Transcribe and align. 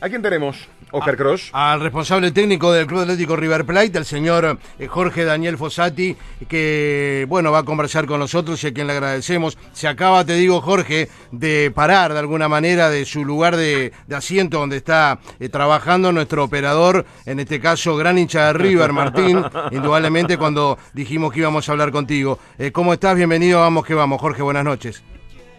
¿A 0.00 0.08
quién 0.08 0.22
tenemos? 0.22 0.68
Oscar 0.92 1.16
Cross. 1.16 1.50
Al 1.52 1.80
responsable 1.80 2.30
técnico 2.30 2.70
del 2.70 2.86
Club 2.86 3.00
Atlético 3.00 3.34
River 3.34 3.64
Plate, 3.64 3.98
el 3.98 4.04
señor 4.04 4.56
eh, 4.78 4.86
Jorge 4.86 5.24
Daniel 5.24 5.58
Fossati, 5.58 6.16
que 6.48 7.26
bueno 7.28 7.50
va 7.50 7.58
a 7.58 7.64
conversar 7.64 8.06
con 8.06 8.20
nosotros 8.20 8.62
y 8.62 8.68
a 8.68 8.72
quien 8.72 8.86
le 8.86 8.92
agradecemos. 8.92 9.58
Se 9.72 9.88
acaba, 9.88 10.24
te 10.24 10.34
digo, 10.34 10.60
Jorge, 10.60 11.08
de 11.32 11.72
parar 11.74 12.12
de 12.12 12.20
alguna 12.20 12.48
manera 12.48 12.90
de 12.90 13.04
su 13.06 13.24
lugar 13.24 13.56
de, 13.56 13.92
asiento 14.14 14.60
donde 14.60 14.76
está 14.76 15.18
eh, 15.40 15.48
trabajando 15.48 16.12
nuestro 16.12 16.44
operador, 16.44 17.04
en 17.26 17.40
este 17.40 17.58
caso 17.58 17.96
gran 17.96 18.18
hincha 18.18 18.46
de 18.46 18.52
River, 18.52 18.92
Martín, 18.92 19.42
indudablemente 19.72 20.38
cuando 20.38 20.78
dijimos 20.94 21.32
que 21.32 21.40
íbamos 21.40 21.68
a 21.68 21.72
hablar 21.72 21.90
contigo. 21.90 22.38
Eh, 22.56 22.70
¿Cómo 22.70 22.92
estás? 22.92 23.16
Bienvenido, 23.16 23.58
vamos 23.58 23.84
que 23.84 23.94
vamos. 23.94 24.20
Jorge, 24.20 24.42
buenas 24.42 24.64
noches. 24.64 25.02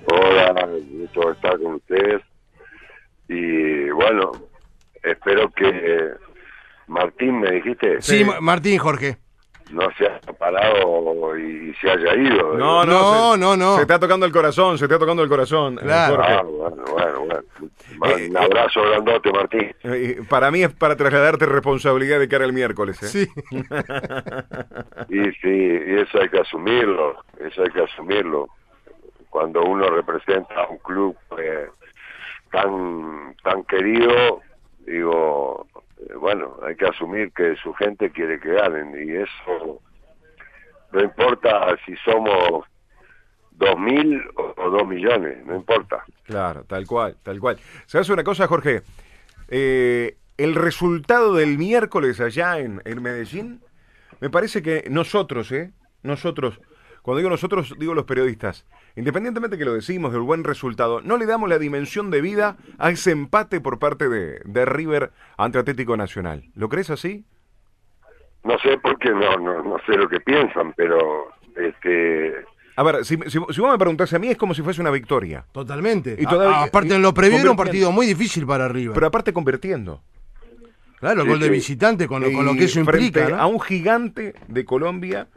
Hola, 0.10 0.66
gusto 0.98 1.30
estar 1.30 1.60
con 1.60 1.74
ustedes 1.74 2.29
y 3.30 3.89
bueno, 3.91 4.32
espero 5.04 5.50
que 5.52 6.14
Martín, 6.87 7.39
me 7.39 7.51
dijiste. 7.51 8.01
Sí, 8.01 8.25
Martín, 8.42 8.79
Jorge. 8.79 9.18
No 9.71 9.87
se 9.96 10.07
haya 10.07 10.33
parado 10.39 11.37
y 11.37 11.71
se 11.75 11.92
haya 11.92 12.15
ido. 12.15 12.57
No, 12.57 12.84
no, 12.84 13.37
no, 13.37 13.56
no, 13.56 13.75
Se 13.75 13.82
está 13.84 14.00
tocando 14.00 14.25
el 14.25 14.32
corazón, 14.32 14.79
se 14.79 14.86
está 14.86 14.97
tocando 14.97 15.21
el 15.21 15.29
corazón. 15.29 15.75
Eh, 15.75 15.84
claro. 15.84 16.23
Ah, 16.23 16.42
bueno, 16.42 16.84
bueno, 16.92 17.20
bueno. 17.20 18.18
Eh, 18.18 18.29
un 18.32 18.37
abrazo 18.37 18.82
grandote, 18.82 19.32
Martín. 19.32 19.75
Eh, 19.84 20.21
para 20.28 20.50
mí 20.50 20.64
es 20.64 20.73
para 20.73 20.96
trasladarte 20.96 21.46
responsabilidad 21.46 22.18
de 22.20 22.28
cara 22.28 22.46
al 22.46 22.54
miércoles. 22.54 23.04
¿eh? 23.04 23.07
Sí. 23.07 23.28
y 25.09 25.23
sí, 25.34 25.84
y 25.87 26.00
eso 26.00 26.20
hay 26.20 26.29
que 26.29 26.39
asumirlo, 26.39 27.23
eso 27.39 27.61
hay 27.61 27.70
que 27.70 27.84
asumirlo. 27.84 28.48
Cuando 29.29 29.61
uno 29.61 29.87
representa 29.87 30.64
a 30.64 30.68
un 30.68 30.79
club 30.79 31.15
tan, 32.52 33.36
tan 33.44 33.64
querido, 33.64 34.42
digo, 34.86 35.67
eh, 35.98 36.14
bueno, 36.16 36.58
hay 36.66 36.76
que 36.76 36.86
asumir 36.86 37.31
que 37.34 37.56
su 37.58 37.73
gente 37.73 38.12
quiere 38.12 38.40
que 38.40 38.54
ganen 38.54 38.94
y 38.96 39.12
eso 39.16 39.82
no 40.92 41.02
importa 41.02 41.78
si 41.86 41.96
somos 41.98 42.66
dos 43.52 43.78
mil 43.78 44.22
o, 44.36 44.70
dos 44.70 44.88
millones, 44.88 45.46
no 45.46 45.56
importa. 45.56 46.04
Claro, 46.23 46.64
tal 46.64 46.88
cual, 46.88 47.18
tal 47.23 47.40
cual. 47.40 47.58
¿Sabes 47.86 48.10
una 48.10 48.23
cosa, 48.23 48.48
Jorge? 48.48 48.82
Eh, 49.50 50.18
el 50.38 50.56
resultado 50.56 51.36
del 51.36 51.58
miércoles 51.58 52.22
allá 52.22 52.60
en, 52.60 52.82
en 52.86 53.02
Medellín, 53.02 53.62
me 54.22 54.30
parece 54.30 54.62
que 54.62 54.86
nosotros, 54.90 55.52
¿eh? 55.52 55.72
Nosotros 56.02 56.62
cuando 57.10 57.22
digo 57.22 57.32
nosotros, 57.32 57.74
digo 57.80 57.96
los 57.96 58.06
periodistas. 58.06 58.68
Independientemente 58.96 59.58
que 59.58 59.66
lo 59.66 59.74
decimos 59.74 60.12
del 60.12 60.22
buen 60.22 60.44
resultado, 60.44 61.02
no 61.02 61.18
le 61.18 61.26
damos 61.26 61.50
la 61.50 61.58
dimensión 61.58 62.12
de 62.12 62.22
vida 62.22 62.58
a 62.78 62.92
ese 62.92 63.10
empate 63.10 63.60
por 63.62 63.80
parte 63.80 64.10
de, 64.10 64.40
de 64.46 64.66
River 64.66 65.10
ante 65.36 65.58
Atlético 65.58 65.98
Nacional. 65.98 66.44
¿Lo 66.54 66.70
crees 66.70 66.92
así? 66.92 67.26
No 68.44 68.60
sé 68.60 68.78
por 68.78 69.00
qué, 69.00 69.10
no, 69.10 69.40
no, 69.40 69.64
no 69.64 69.78
sé 69.88 69.94
lo 69.94 70.08
que 70.08 70.20
piensan, 70.20 70.72
pero 70.74 71.32
este 71.56 72.46
a 72.76 72.84
ver, 72.84 73.04
si, 73.04 73.18
si, 73.26 73.40
vos 73.40 73.58
me 73.58 73.78
preguntás 73.80 74.14
a 74.14 74.20
mí, 74.20 74.28
es 74.28 74.38
como 74.38 74.54
si 74.54 74.62
fuese 74.62 74.80
una 74.80 74.92
victoria. 74.92 75.44
Totalmente. 75.52 76.16
Y 76.16 76.28
todavía, 76.28 76.62
aparte, 76.62 76.94
en 76.94 77.02
lo 77.02 77.12
previo 77.16 77.40
era 77.40 77.50
un 77.50 77.58
partido 77.58 77.92
muy 77.92 78.06
difícil 78.06 78.46
para 78.46 78.68
River. 78.68 78.94
Pero 78.94 79.08
aparte 79.08 79.34
convirtiendo. 79.34 80.04
Claro, 81.00 81.23
el 81.23 81.28
gol 81.28 81.40
de 81.40 81.50
visitante 81.50 82.08
con, 82.08 82.22
con, 82.32 82.46
lo 82.46 82.54
que 82.54 82.66
eso 82.66 82.80
implica. 82.80 83.40
A 83.40 83.48
un 83.48 83.60
gigante 83.60 84.36
de 84.48 84.64
Colombia 84.64 85.28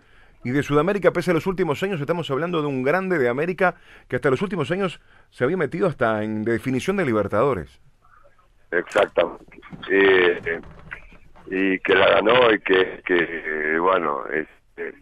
y 0.45 0.51
de 0.51 0.63
Sudamérica, 0.63 1.13
pese 1.13 1.31
a 1.31 1.35
los 1.35 1.47
últimos 1.47 1.83
años, 1.83 2.01
estamos 2.01 2.31
hablando 2.31 2.61
de 2.61 2.69
un 2.69 2.83
grande 2.83 3.19
de 3.19 3.29
América 3.29 3.77
que 4.09 4.17
hasta 4.17 4.31
los 4.31 4.43
últimos 4.43 4.71
años 4.71 5.01
se 5.31 5.45
había 5.45 5.57
metido 5.57 5.87
hasta 5.87 6.23
en 6.25 6.43
definición 6.43 6.97
de 6.97 7.05
Libertadores. 7.05 7.81
Exactamente. 8.71 9.45
y 11.47 11.79
que 11.81 11.95
la 11.95 12.09
ganó 12.09 12.51
y 12.53 12.59
que, 12.61 13.03
que 13.05 13.79
bueno, 13.79 14.25
este, 14.27 14.95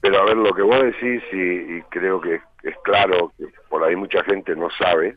pero 0.00 0.22
a 0.22 0.24
ver, 0.24 0.36
lo 0.36 0.52
que 0.54 0.62
vos 0.62 0.82
decís, 0.82 1.22
y, 1.32 1.82
creo 1.90 2.20
que 2.20 2.40
es 2.62 2.76
claro, 2.84 3.32
que 3.36 3.46
por 3.68 3.84
ahí 3.84 3.96
mucha 3.96 4.22
gente 4.24 4.56
no 4.56 4.70
sabe, 4.70 5.16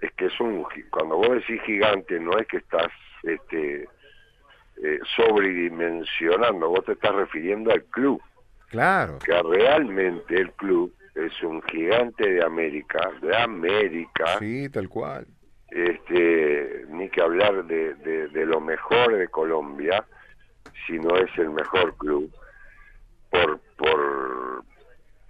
es 0.00 0.10
que 0.12 0.26
es 0.26 0.40
un, 0.40 0.66
cuando 0.90 1.16
vos 1.16 1.30
decís 1.30 1.60
gigante, 1.62 2.18
no 2.18 2.36
es 2.38 2.46
que 2.48 2.56
estás 2.56 2.90
este, 3.22 3.88
eh, 4.82 4.98
sobredimensionando, 5.14 6.70
vos 6.70 6.84
te 6.84 6.92
estás 6.92 7.14
refiriendo 7.14 7.70
al 7.70 7.84
club. 7.84 8.20
Claro. 8.70 9.18
Que 9.18 9.42
realmente 9.42 10.34
el 10.34 10.52
club 10.52 10.94
es 11.14 11.42
un 11.42 11.60
gigante 11.62 12.28
de 12.28 12.42
América, 12.42 13.10
de 13.20 13.36
América. 13.36 14.38
Sí, 14.38 14.68
tal 14.70 14.88
cual. 14.88 15.26
Este, 15.68 16.86
ni 16.88 17.08
que 17.10 17.20
hablar 17.20 17.64
de, 17.66 17.94
de 17.94 18.46
lo 18.46 18.60
mejor 18.60 19.16
de 19.16 19.28
Colombia, 19.28 20.04
si 20.86 20.98
no 20.98 21.16
es 21.16 21.30
el 21.38 21.50
mejor 21.50 21.96
club, 21.96 22.32
por, 23.30 23.60
por, 23.76 24.39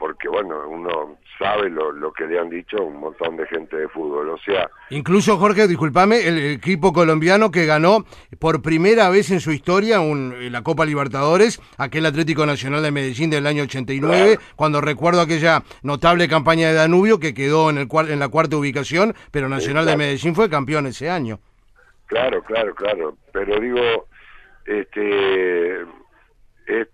porque 0.01 0.31
bueno, 0.31 0.67
uno 0.67 1.19
sabe 1.39 1.69
lo, 1.69 1.93
lo, 1.93 2.11
que 2.11 2.25
le 2.25 2.39
han 2.39 2.49
dicho 2.49 2.83
un 2.83 3.01
montón 3.01 3.37
de 3.37 3.47
gente 3.47 3.77
de 3.77 3.87
fútbol, 3.89 4.31
o 4.31 4.39
sea... 4.39 4.71
Incluso, 4.89 5.37
Jorge, 5.37 5.69
discúlpame, 5.69 6.27
el 6.27 6.39
equipo 6.53 6.95
colombiano 6.95 7.51
que 7.51 7.67
ganó 7.67 8.07
por 8.39 8.63
primera 8.63 9.11
vez 9.11 9.31
en 9.31 9.41
su 9.41 9.53
historia 9.53 10.01
un, 10.01 10.35
la 10.51 10.63
Copa 10.63 10.87
Libertadores, 10.87 11.61
aquel 11.77 12.07
Atlético 12.07 12.47
Nacional 12.47 12.83
de 12.83 12.91
Medellín 12.91 13.29
del 13.29 13.47
año 13.47 13.65
89, 13.65 14.39
cuando 14.57 14.81
recuerdo 14.81 15.21
aquella 15.21 15.63
notable 15.83 16.29
campaña 16.29 16.69
de 16.69 16.75
Danubio 16.75 17.21
que 17.21 17.35
quedó 17.35 17.69
en, 17.69 17.77
el, 17.77 17.89
en 18.09 18.19
la 18.19 18.29
cuarta 18.29 18.57
ubicación, 18.57 19.15
pero 19.31 19.51
Nacional 19.51 19.85
de 19.85 19.99
Medellín 19.99 20.35
fue 20.35 20.49
campeón 20.49 20.87
ese 20.87 21.11
año. 21.11 21.41
Claro, 22.07 22.43
claro, 22.43 22.75
claro, 22.75 23.19
pero 23.35 23.61
digo, 23.61 24.07
este, 24.65 25.85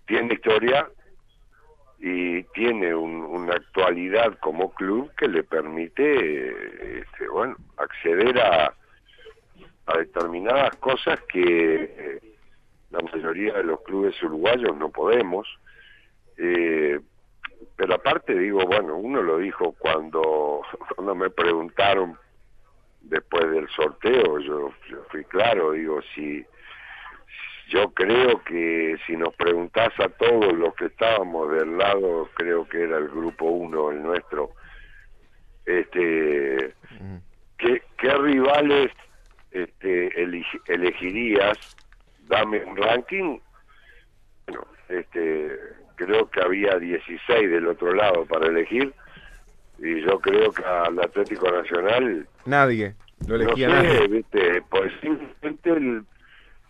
tiene 0.06 0.34
historia, 0.34 0.88
y 1.98 2.42
tiene 2.44 2.94
una 2.94 3.54
actualidad 3.54 4.38
como 4.40 4.72
club 4.74 5.10
que 5.16 5.28
le 5.28 5.42
permite 5.42 7.00
este, 7.00 7.28
bueno 7.28 7.56
acceder 7.78 8.38
a, 8.40 8.74
a 9.86 9.98
determinadas 9.98 10.76
cosas 10.76 11.18
que 11.28 11.42
eh, 11.42 12.20
la 12.90 13.00
mayoría 13.00 13.54
de 13.54 13.64
los 13.64 13.80
clubes 13.82 14.20
uruguayos 14.22 14.76
no 14.76 14.90
podemos. 14.90 15.46
Eh, 16.36 17.00
pero 17.76 17.94
aparte 17.94 18.34
digo 18.34 18.66
bueno 18.66 18.96
uno 18.96 19.22
lo 19.22 19.38
dijo 19.38 19.74
cuando 19.78 20.62
cuando 20.94 21.14
me 21.14 21.30
preguntaron 21.30 22.18
después 23.00 23.50
del 23.50 23.68
sorteo 23.68 24.38
yo 24.40 24.70
fui 25.10 25.24
claro 25.24 25.72
digo 25.72 26.00
si 26.14 26.44
yo 27.69 27.93
creo 27.93 28.43
que 28.44 28.97
si 29.06 29.16
nos 29.16 29.34
preguntás 29.34 29.93
a 29.99 30.09
todos 30.09 30.53
los 30.53 30.75
que 30.75 30.87
estábamos 30.87 31.53
del 31.53 31.77
lado, 31.77 32.28
creo 32.34 32.69
que 32.69 32.82
era 32.82 32.99
el 32.99 33.09
grupo 33.09 33.47
uno, 33.47 33.91
el 33.91 34.03
nuestro, 34.03 34.53
este, 35.65 36.75
mm. 37.00 37.16
¿qué, 37.59 37.82
rivales 38.19 38.93
este, 39.50 40.10
elegirías? 40.66 41.77
Dame 42.28 42.65
un 42.65 42.77
ranking. 42.77 43.38
Bueno, 44.47 44.66
este, 44.88 45.59
creo 45.97 46.31
que 46.31 46.41
había 46.41 46.78
16 46.78 47.50
del 47.50 47.66
otro 47.66 47.93
lado 47.93 48.25
para 48.27 48.47
elegir 48.47 48.93
y 49.78 50.00
yo 50.03 50.19
creo 50.21 50.50
que 50.53 50.65
al 50.65 50.98
Atlético 51.00 51.50
Nacional 51.50 52.27
nadie 52.47 52.94
lo 53.27 53.37
elegía 53.37 53.69
no 53.69 53.75
nadie. 53.83 54.09
¿viste? 54.09 54.62
Pues 54.71 54.93
simplemente 55.00 55.71
el 55.71 56.04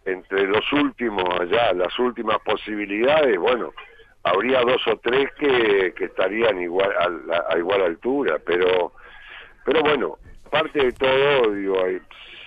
entre 0.06 0.46
los 0.46 0.72
últimos 0.72 1.28
allá, 1.40 1.72
las 1.72 1.98
últimas 1.98 2.38
posibilidades, 2.44 3.36
bueno, 3.38 3.72
habría 4.22 4.60
dos 4.60 4.80
o 4.86 4.96
tres 4.98 5.28
que, 5.38 5.92
que 5.94 6.04
estarían 6.04 6.60
igual 6.62 6.90
a, 7.50 7.58
igual 7.58 7.82
altura, 7.82 8.38
pero 8.44 8.92
pero 9.64 9.82
bueno, 9.82 10.18
aparte 10.46 10.78
de 10.78 10.92
todo, 10.92 11.50
digo, 11.52 11.84
hay, 11.84 12.00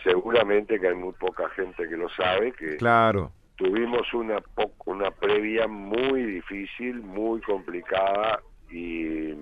seguramente 0.05 0.79
que 0.79 0.87
hay 0.87 0.95
muy 0.95 1.13
poca 1.13 1.49
gente 1.49 1.87
que 1.87 1.97
lo 1.97 2.07
sabe, 2.09 2.53
que 2.53 2.77
claro. 2.77 3.33
tuvimos 3.57 4.13
una 4.13 4.41
una 4.85 5.11
previa 5.11 5.67
muy 5.67 6.23
difícil, 6.23 7.01
muy 7.01 7.41
complicada 7.41 8.39
y 8.71 9.33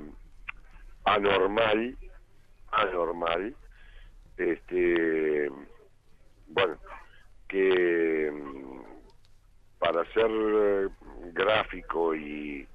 anormal, 1.05 1.95
anormal, 2.71 3.55
este, 4.37 5.51
bueno, 6.47 6.77
que 7.47 8.31
mm, 8.31 8.81
para 9.79 10.03
ser 10.13 10.29
eh, 10.29 10.87
gráfico 11.33 12.15
y 12.15 12.67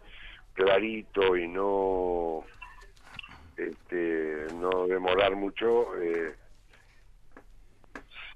clarito 0.54 1.36
y 1.36 1.48
no 1.48 2.44
este, 3.56 4.46
no 4.54 4.86
demorar 4.86 5.34
mucho 5.36 5.96
eh, 6.00 6.34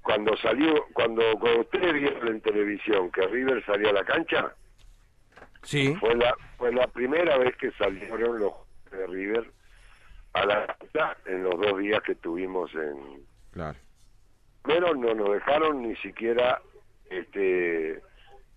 cuando 0.01 0.35
salió 0.37 0.85
cuando, 0.93 1.21
cuando 1.39 1.61
ustedes 1.61 1.93
vieron 1.93 2.27
en 2.27 2.41
televisión 2.41 3.11
que 3.11 3.27
River 3.27 3.63
salió 3.65 3.89
a 3.89 3.93
la 3.93 4.03
cancha 4.03 4.53
sí. 5.63 5.95
fue 5.99 6.15
la 6.15 6.35
fue 6.57 6.71
la 6.71 6.87
primera 6.87 7.37
vez 7.37 7.55
que 7.57 7.71
salieron 7.71 8.39
los 8.39 8.53
de 8.91 9.07
River 9.07 9.51
a 10.33 10.45
la 10.45 10.67
cancha 10.67 11.17
en 11.25 11.43
los 11.43 11.59
dos 11.59 11.79
días 11.79 12.01
que 12.03 12.15
tuvimos 12.15 12.73
en 12.73 13.25
claro 13.51 13.77
primero 14.67 14.93
no 14.95 15.13
nos 15.13 15.33
dejaron 15.33 15.81
ni 15.81 15.95
siquiera 15.97 16.61
este 17.09 18.01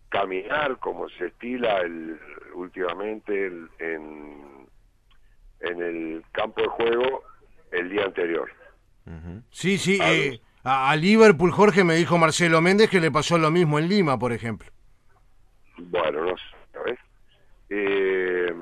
caminar 0.09 0.77
como 0.79 1.09
se 1.11 1.27
estila 1.27 1.79
el, 1.83 2.19
últimamente 2.55 3.47
en, 3.47 4.67
en 5.61 5.83
el 5.83 6.25
campo 6.33 6.63
de 6.63 6.69
juego 6.69 7.23
el 7.71 7.91
día 7.91 8.05
anterior. 8.07 8.51
Sí, 9.51 9.79
sí, 9.79 9.99
eh, 10.03 10.41
a, 10.65 10.95
Liverpool, 10.97 11.53
Jorge, 11.53 11.85
me 11.85 11.95
dijo 11.95 12.19
Marcelo 12.19 12.61
Méndez 12.61 12.91
que 12.91 13.01
le 13.01 13.11
pasó 13.13 13.39
lo 13.39 13.51
mismo 13.51 13.79
en 13.79 13.89
Lima, 13.89 14.19
por 14.19 14.33
ejemplo. 14.33 14.69
Bueno, 15.79 16.25
no 16.25 16.37
sé, 16.37 16.45
¿sabes? 16.73 16.99
Eh, 17.71 18.53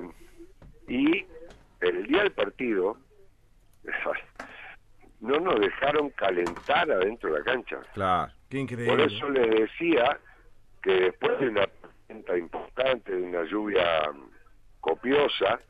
y 0.87 1.25
el 1.81 2.07
día 2.07 2.23
del 2.23 2.33
partido 2.33 2.99
no 5.21 5.41
nos 5.41 5.61
dejaron 5.61 6.11
calentar 6.11 6.91
adentro 6.91 7.33
de 7.33 7.39
la 7.39 7.45
cancha. 7.45 7.79
Claro, 7.95 8.33
qué 8.49 8.59
increíble. 8.59 8.91
Por 8.95 9.01
eso 9.01 9.29
les 9.31 9.51
decía 9.51 10.19
que 10.83 10.93
después 10.93 11.39
de 11.41 11.49
una 11.49 11.67
tormenta 11.67 12.39
importante, 12.39 13.15
de 13.15 13.23
una 13.23 13.45
lluvia 13.45 14.11
copiosa, 14.81 15.61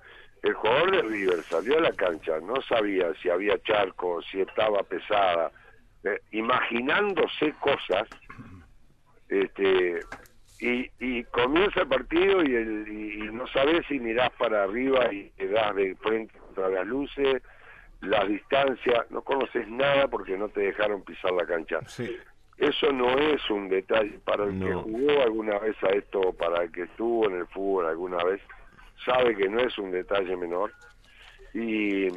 el 0.42 0.54
jugador 0.54 0.90
de 0.92 1.02
River 1.02 1.42
salió 1.44 1.78
a 1.78 1.80
la 1.80 1.92
cancha, 1.92 2.38
no 2.40 2.60
sabía 2.62 3.12
si 3.22 3.28
había 3.28 3.60
charco, 3.62 4.22
si 4.22 4.40
estaba 4.40 4.82
pesada, 4.82 5.50
eh, 6.04 6.20
imaginándose 6.30 7.52
cosas, 7.60 8.08
este, 9.28 10.00
y, 10.60 10.90
y 11.00 11.24
comienza 11.24 11.80
el 11.80 11.88
partido 11.88 12.42
y, 12.42 12.54
el, 12.54 12.88
y, 12.88 13.32
no 13.32 13.46
sabes 13.48 13.86
si 13.88 13.98
mirás 13.98 14.30
para 14.38 14.64
arriba 14.64 15.12
y 15.12 15.30
te 15.30 15.48
das 15.48 15.74
de 15.74 15.94
frente 15.96 16.38
contra 16.38 16.68
las 16.68 16.86
luces, 16.86 17.42
la 18.00 18.24
distancia, 18.24 19.06
no 19.10 19.22
conoces 19.22 19.68
nada 19.68 20.08
porque 20.08 20.36
no 20.36 20.48
te 20.48 20.60
dejaron 20.60 21.02
pisar 21.02 21.32
la 21.32 21.46
cancha. 21.46 21.80
Eso 22.56 22.92
no 22.92 23.16
es 23.18 23.48
un 23.50 23.68
detalle 23.68 24.18
para 24.24 24.44
el 24.44 24.58
que 24.58 24.72
jugó 24.72 25.22
alguna 25.22 25.58
vez 25.58 25.76
a 25.82 25.88
esto, 25.90 26.32
para 26.32 26.64
el 26.64 26.72
que 26.72 26.82
estuvo 26.82 27.26
en 27.26 27.36
el 27.36 27.46
fútbol 27.46 27.86
alguna 27.86 28.22
vez 28.24 28.40
sabe 29.04 29.36
que 29.36 29.48
no 29.48 29.60
es 29.60 29.76
un 29.78 29.90
detalle 29.90 30.36
menor 30.36 30.72
y, 31.54 32.08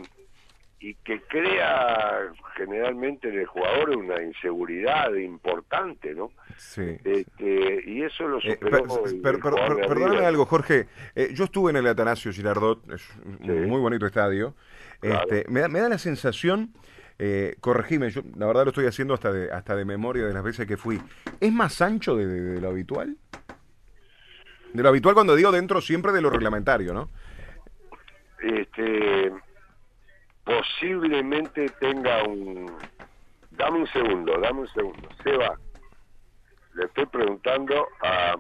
y 0.80 0.94
que 1.04 1.22
crea 1.28 2.31
generalmente 2.56 3.30
en 3.30 3.39
el 3.39 3.45
jugador 3.45 3.92
una 3.92 4.22
inseguridad 4.22 5.13
importante, 5.13 6.13
¿no? 6.13 6.31
Sí. 6.57 6.98
Este, 7.04 7.84
y 7.86 8.04
eso 8.04 8.27
lo 8.27 8.39
eh, 8.39 8.57
superó. 8.60 8.84
perdóname 9.22 10.25
algo, 10.25 10.45
Jorge. 10.45 10.88
Eh, 11.16 11.30
yo 11.34 11.45
estuve 11.45 11.72
en 11.72 11.77
el 11.77 11.88
Atanasio 11.88 12.31
Girardot, 12.31 12.89
es 12.92 13.07
un 13.42 13.68
muy 13.68 13.80
bonito 13.80 14.06
estadio. 14.06 14.56
Este, 15.01 15.45
me, 15.50 15.62
da, 15.62 15.68
me 15.68 15.80
da 15.80 15.89
la 15.89 15.98
sensación. 15.98 16.74
Eh, 17.24 17.56
corregime, 17.59 18.09
yo 18.09 18.24
la 18.36 18.48
verdad 18.48 18.63
lo 18.63 18.69
estoy 18.69 18.88
haciendo 18.88 19.13
hasta 19.13 19.31
de, 19.31 19.51
hasta 19.51 19.75
de 19.75 19.86
memoria 19.86 20.25
de 20.25 20.33
las 20.33 20.44
veces 20.44 20.65
que 20.65 20.75
fui. 20.75 21.00
¿Es 21.39 21.53
más 21.53 21.80
ancho 21.80 22.15
de 22.15 22.59
lo 22.59 22.69
habitual? 22.69 23.15
De 24.74 24.81
lo 24.81 24.89
habitual 24.89 25.13
cuando 25.13 25.36
digo 25.36 25.51
dentro 25.51 25.81
siempre 25.81 26.13
de 26.13 26.21
lo 26.21 26.31
reglamentario, 26.31 26.95
¿no? 26.95 27.09
Este, 28.39 29.31
posiblemente 30.44 31.68
tenga 31.80 32.24
un... 32.24 32.75
Dame 33.51 33.80
un 33.81 33.88
segundo, 33.88 34.39
dame 34.39 34.62
un 34.62 34.69
segundo. 34.69 35.07
Seba, 35.24 35.59
le 36.74 36.86
estoy 36.86 37.06
preguntando 37.06 37.88
a, 38.01 38.36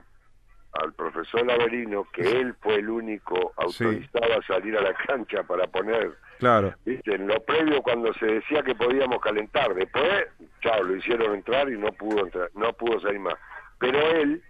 al 0.81 0.93
profesor 0.93 1.45
Laverino 1.45 2.07
que 2.11 2.23
él 2.23 2.55
fue 2.59 2.77
el 2.77 2.89
único 2.89 3.53
autorizado 3.57 4.39
a 4.39 4.43
salir 4.47 4.75
a 4.75 4.81
la 4.81 4.93
cancha 4.95 5.43
para 5.43 5.67
poner... 5.67 6.17
Claro. 6.41 6.73
¿viste? 6.83 7.13
En 7.13 7.27
lo 7.27 7.39
previo 7.43 7.83
cuando 7.83 8.11
se 8.15 8.25
decía 8.25 8.63
que 8.63 8.73
podíamos 8.73 9.21
calentar. 9.21 9.75
Después, 9.75 10.25
chao, 10.59 10.81
lo 10.81 10.95
hicieron 10.95 11.35
entrar 11.35 11.71
y 11.71 11.77
no 11.77 11.91
pudo 11.91 12.25
entrar, 12.25 12.49
no 12.55 12.73
pudo 12.73 12.99
salir 12.99 13.19
más. 13.19 13.35
Pero 13.77 13.99
él 13.99 14.41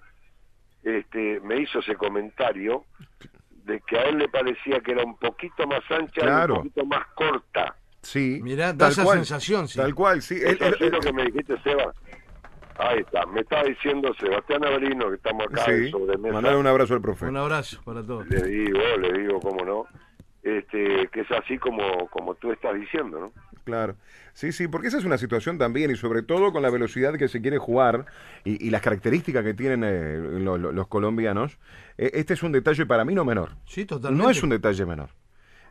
este, 0.83 1.41
me 1.41 1.59
hizo 1.59 1.79
ese 1.79 1.95
comentario 1.95 2.85
de 3.65 3.81
que 3.81 3.97
a 3.97 4.03
él 4.03 4.19
le 4.19 4.29
parecía 4.29 4.79
que 4.79 4.93
era 4.93 5.03
un 5.03 5.17
poquito 5.17 5.67
más 5.67 5.81
ancha 5.91 6.21
y 6.23 6.51
un 6.51 6.55
poquito 6.55 6.85
más 6.85 7.05
corta. 7.07 7.75
Sí, 8.01 8.39
Mirá, 8.41 8.71
da 8.71 8.87
esa 8.87 9.05
sensación, 9.05 9.67
sí. 9.67 9.77
Tal 9.77 9.94
cual, 9.94 10.21
sí. 10.21 10.39
es 10.41 10.79
lo 10.79 10.99
que 11.01 11.11
me 11.11 11.25
dijiste, 11.25 11.61
Seba. 11.61 11.94
Ahí 12.77 12.99
está, 12.99 13.25
me 13.25 13.41
está 13.41 13.63
diciendo 13.63 14.13
Sebastián 14.17 14.63
Averino 14.63 15.09
que 15.09 15.15
estamos 15.15 15.45
acá 15.45 15.65
sobre 15.91 16.17
mesa. 16.17 16.33
Mandar 16.35 16.55
un 16.55 16.67
abrazo 16.67 16.94
al 16.94 17.01
profe. 17.01 17.25
Un 17.25 17.35
abrazo 17.35 17.81
para 17.83 18.01
todos. 18.01 18.27
Le 18.27 18.41
digo, 18.44 18.79
le 18.97 19.19
digo, 19.19 19.41
cómo 19.41 19.65
no. 19.65 19.87
Este, 20.43 21.07
que 21.11 21.21
es 21.21 21.31
así 21.31 21.59
como, 21.59 22.07
como 22.09 22.33
tú 22.35 22.51
estás 22.51 22.73
diciendo, 22.73 23.19
¿no? 23.19 23.31
Claro. 23.63 23.95
Sí, 24.33 24.51
sí, 24.51 24.67
porque 24.67 24.88
esa 24.88 24.97
es 24.97 25.05
una 25.05 25.17
situación 25.17 25.57
también 25.57 25.91
y 25.91 25.95
sobre 25.95 26.23
todo 26.23 26.51
con 26.51 26.63
la 26.63 26.69
velocidad 26.69 27.13
que 27.15 27.27
se 27.27 27.41
quiere 27.41 27.59
jugar 27.59 28.05
y, 28.43 28.69
las 28.71 28.81
características 28.81 29.43
que 29.43 29.53
tienen 29.53 29.83
eh, 29.83 30.17
los 30.17 30.88
colombianos, 30.88 31.59
eh, 31.97 32.11
este 32.13 32.33
es 32.33 32.43
un 32.43 32.51
detalle 32.51 32.85
para 32.85 33.05
mí 33.05 33.13
no 33.13 33.23
menor. 33.23 33.51
Sí, 33.65 33.85
totalmente. 33.85 34.23
No 34.23 34.31
es 34.31 34.41
un 34.41 34.49
detalle 34.49 34.85
menor. 34.85 35.09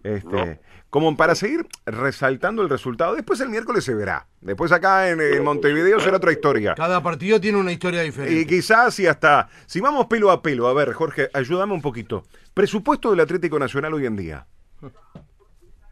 Este, 0.03 0.61
Como 0.89 1.15
para 1.17 1.35
seguir 1.35 1.67
resaltando 1.85 2.63
el 2.63 2.71
resultado. 2.71 3.15
Después 3.15 3.41
el 3.41 3.49
miércoles 3.49 3.85
se 3.85 3.95
verá. 3.95 4.27
Después 4.41 4.73
acá 4.73 5.11
en, 5.11 5.43
Montevideo 5.45 6.01
será 6.01 6.17
otra 6.17 6.33
historia. 6.33 6.75
Cada 6.75 7.03
partido 7.03 7.41
tiene 7.41 7.59
una 7.59 7.73
historia 7.73 8.03
diferente. 8.03 8.41
Y 8.41 8.47
quizás 8.47 8.99
y 9.01 9.07
hasta, 9.07 9.49
si 9.67 9.81
vamos 9.81 10.07
pelo 10.07 10.31
a 10.31 10.43
pelo, 10.43 10.69
a 10.69 10.75
ver, 10.75 10.93
Jorge, 10.93 11.29
ayúdame 11.35 11.75
un 11.75 11.83
poquito. 11.83 12.25
Presupuesto 12.55 13.11
del 13.11 13.21
Atlético 13.21 13.59
Nacional 13.59 13.93
hoy 13.95 14.07
en 14.07 14.17
día. 14.17 14.47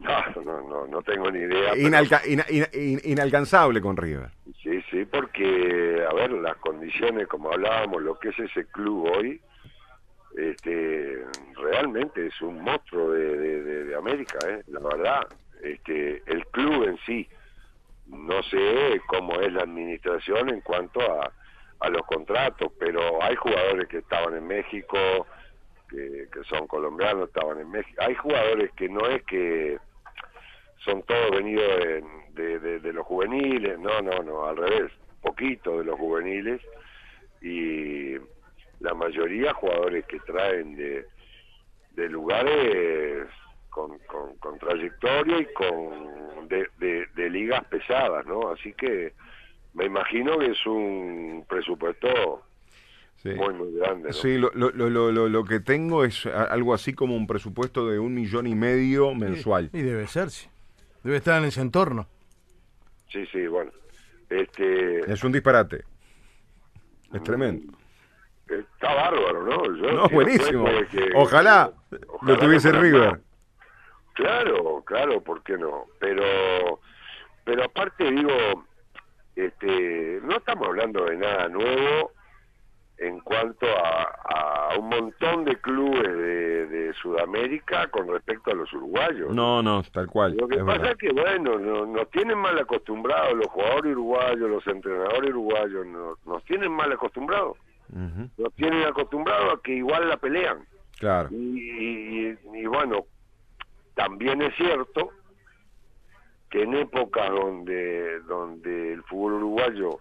No, 0.00 0.43
no, 0.44 0.62
no, 0.62 0.87
no 0.87 1.02
tengo 1.02 1.31
ni 1.31 1.40
idea. 1.40 1.76
inalcanzable 3.05 3.81
con 3.81 3.96
River. 3.96 4.31
Sí, 4.62 4.81
sí, 4.90 5.05
porque, 5.05 6.06
a 6.08 6.14
ver, 6.14 6.31
las 6.32 6.56
condiciones, 6.58 7.26
como 7.26 7.50
hablábamos, 7.50 8.02
lo 8.02 8.19
que 8.19 8.29
es 8.29 8.38
ese 8.38 8.67
club 8.67 9.11
hoy, 9.17 9.40
este, 10.37 11.25
realmente 11.56 12.26
es 12.26 12.40
un 12.43 12.62
monstruo 12.62 13.11
de, 13.11 13.85
de, 13.85 13.94
América, 13.96 14.38
¿eh? 14.49 14.62
la 14.69 14.81
verdad. 14.81 15.26
Este, 15.62 16.23
el 16.26 16.46
club 16.46 16.84
en 16.84 16.99
sí, 17.05 17.29
no 18.06 18.41
sé 18.44 19.00
cómo 19.08 19.41
es 19.41 19.52
la 19.52 19.62
administración 19.62 20.50
en 20.50 20.61
cuanto 20.61 21.00
a, 21.00 21.32
a 21.81 21.88
los 21.88 22.02
contratos, 22.02 22.73
pero 22.79 23.20
hay 23.23 23.34
jugadores 23.34 23.88
que 23.88 23.99
estaban 23.99 24.37
en 24.37 24.46
México, 24.46 25.26
que, 25.88 26.29
son 26.49 26.67
colombianos, 26.67 27.29
estaban 27.29 27.61
en 27.61 27.70
México. 27.70 28.00
Hay 28.00 28.14
jugadores 28.14 28.70
que 28.73 28.88
no 28.88 29.06
es 29.06 29.23
que 29.25 29.79
son 30.85 31.02
todos 31.02 31.31
venidos 31.32 32.05
de, 32.35 32.58
de, 32.58 32.93
los 32.93 33.05
juveniles, 33.06 33.79
no, 33.79 34.00
no, 34.00 34.23
no, 34.23 34.46
al 34.46 34.56
revés, 34.56 34.93
poquito 35.20 35.79
de 35.79 35.85
los 35.85 35.99
juveniles 35.99 36.61
y 37.43 38.15
la 38.81 38.94
mayoría 38.94 39.53
jugadores 39.55 40.05
que 40.06 40.20
traen 40.20 40.77
de, 40.77 41.05
de 41.93 42.08
lugares 42.08 43.27
con, 43.70 43.98
con, 44.41 44.58
trayectoria 44.58 45.39
y 45.39 45.46
con 45.53 46.48
de, 46.48 46.67
de, 47.15 47.31
ligas 47.31 47.65
pesadas, 47.67 48.27
¿no? 48.27 48.51
Así 48.51 48.72
que 48.72 49.12
me 49.74 49.84
imagino 49.84 50.39
que 50.39 50.53
es 50.53 50.67
un 50.67 51.44
presupuesto 51.48 52.43
muy, 53.25 53.55
muy 53.55 53.75
grande. 53.75 54.08
¿no? 54.08 54.13
Sí, 54.13 54.39
lo, 54.39 54.51
lo, 54.55 54.70
lo, 54.70 55.29
lo, 55.29 55.44
que 55.44 55.60
tengo 55.60 56.05
es 56.05 56.27
algo 56.27 56.75
así 56.75 56.94
como 56.94 57.17
un 57.17 57.27
presupuesto 57.27 57.89
de 57.89 57.98
un 57.98 58.15
millón 58.15 58.46
y 58.46 58.55
medio 58.55 59.15
mensual. 59.15 59.70
Y, 59.72 59.82
debe 59.82 60.06
ser, 60.06 60.31
sí. 60.31 60.48
Debe 61.03 61.17
estar 61.17 61.41
en 61.41 61.48
ese 61.48 61.60
entorno. 61.60 62.06
Sí, 63.08 63.27
sí, 63.32 63.46
bueno. 63.46 63.72
Este... 64.29 65.10
Es 65.10 65.25
un 65.25 65.32
disparate. 65.32 65.84
Es 67.13 67.22
tremendo. 67.22 67.72
Mm, 67.72 68.55
está 68.55 68.94
bárbaro, 68.94 69.43
¿no? 69.44 69.93
no, 69.93 70.08
buenísimo. 70.08 70.67
ojalá, 71.15 71.72
lo 72.22 72.39
tuviese 72.39 72.72
River. 72.72 73.20
Claro, 74.15 74.82
claro, 74.84 75.22
¿por 75.22 75.43
qué 75.43 75.56
no? 75.56 75.87
Pero, 76.01 76.81
pero 77.44 77.65
aparte 77.65 78.10
digo, 78.10 78.67
este, 79.37 80.20
no 80.25 80.37
estamos 80.37 80.67
hablando 80.67 81.05
de 81.05 81.17
nada 81.17 81.48
nuevo 81.48 82.13
en 82.98 83.20
cuanto 83.20 83.67
a, 83.67 84.76
un 84.78 84.88
montón 84.88 85.44
de 85.44 85.56
clubes 85.56 86.02
de, 86.02 86.78
Sudamérica 87.00 87.86
con 87.88 88.08
respecto 88.08 88.50
a 88.50 88.55
los 88.55 88.72
uruguayos. 88.72 89.32
No, 89.32 89.62
no, 89.62 89.82
tal 89.93 90.08
cual. 90.08 90.36
Lo 90.36 90.48
que 90.48 90.64
pasa 90.64 90.90
es 90.90 90.96
que, 90.96 91.12
bueno, 91.12 91.58
nos 91.86 92.10
tienen 92.10 92.38
mal 92.38 92.58
acostumbrados 92.58 93.34
los 93.34 93.46
jugadores 93.48 93.93
uruguayos, 93.93 94.50
los 94.50 94.67
entrenadores 94.67 95.31
uruguayos, 95.31 95.86
nos, 96.24 96.44
tienen 96.44 96.72
mal 96.72 96.90
acostumbrados. 96.93 97.56
Nos 97.93 98.52
tienen 98.55 98.84
acostumbrados 98.84 99.55
a 99.55 99.62
que 99.62 99.74
igual 99.74 100.08
la 100.08 100.17
pelean. 100.17 100.64
Claro. 100.98 101.28
Y, 101.31 102.36
y, 102.55 102.67
bueno, 102.67 103.05
también 103.94 104.43
es 104.43 104.55
cierto 104.56 105.10
que 106.50 106.62
en 106.62 106.74
épocas 106.74 107.31
donde, 107.31 108.20
donde 108.20 108.94
el 108.94 109.02
fútbol 109.05 109.34
uruguayo 109.34 110.00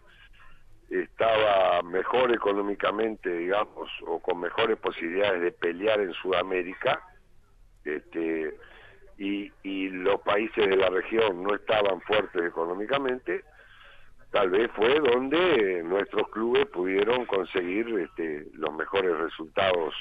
estaba 0.89 1.81
mejor 1.83 2.33
económicamente, 2.33 3.29
digamos, 3.29 3.89
o 4.05 4.19
con 4.19 4.39
mejores 4.39 4.77
posibilidades 4.77 5.41
de 5.41 5.51
pelear 5.51 5.99
en 5.99 6.13
Sudamérica, 6.13 7.01
este, 7.83 8.53
y, 9.17 9.51
y 9.63 9.89
los 9.89 10.21
países 10.21 10.67
de 10.69 10.75
la 10.75 10.89
región 10.89 11.43
no 11.43 11.55
estaban 11.55 12.01
fuertes 12.01 12.43
económicamente, 12.43 13.43
tal 14.31 14.49
vez 14.49 14.69
fue 14.75 14.99
donde 14.99 15.81
nuestros 15.83 16.29
clubes 16.29 16.65
pudieron 16.67 17.25
conseguir 17.25 17.87
este, 17.99 18.45
los 18.53 18.73
mejores 18.73 19.17
resultados 19.17 19.93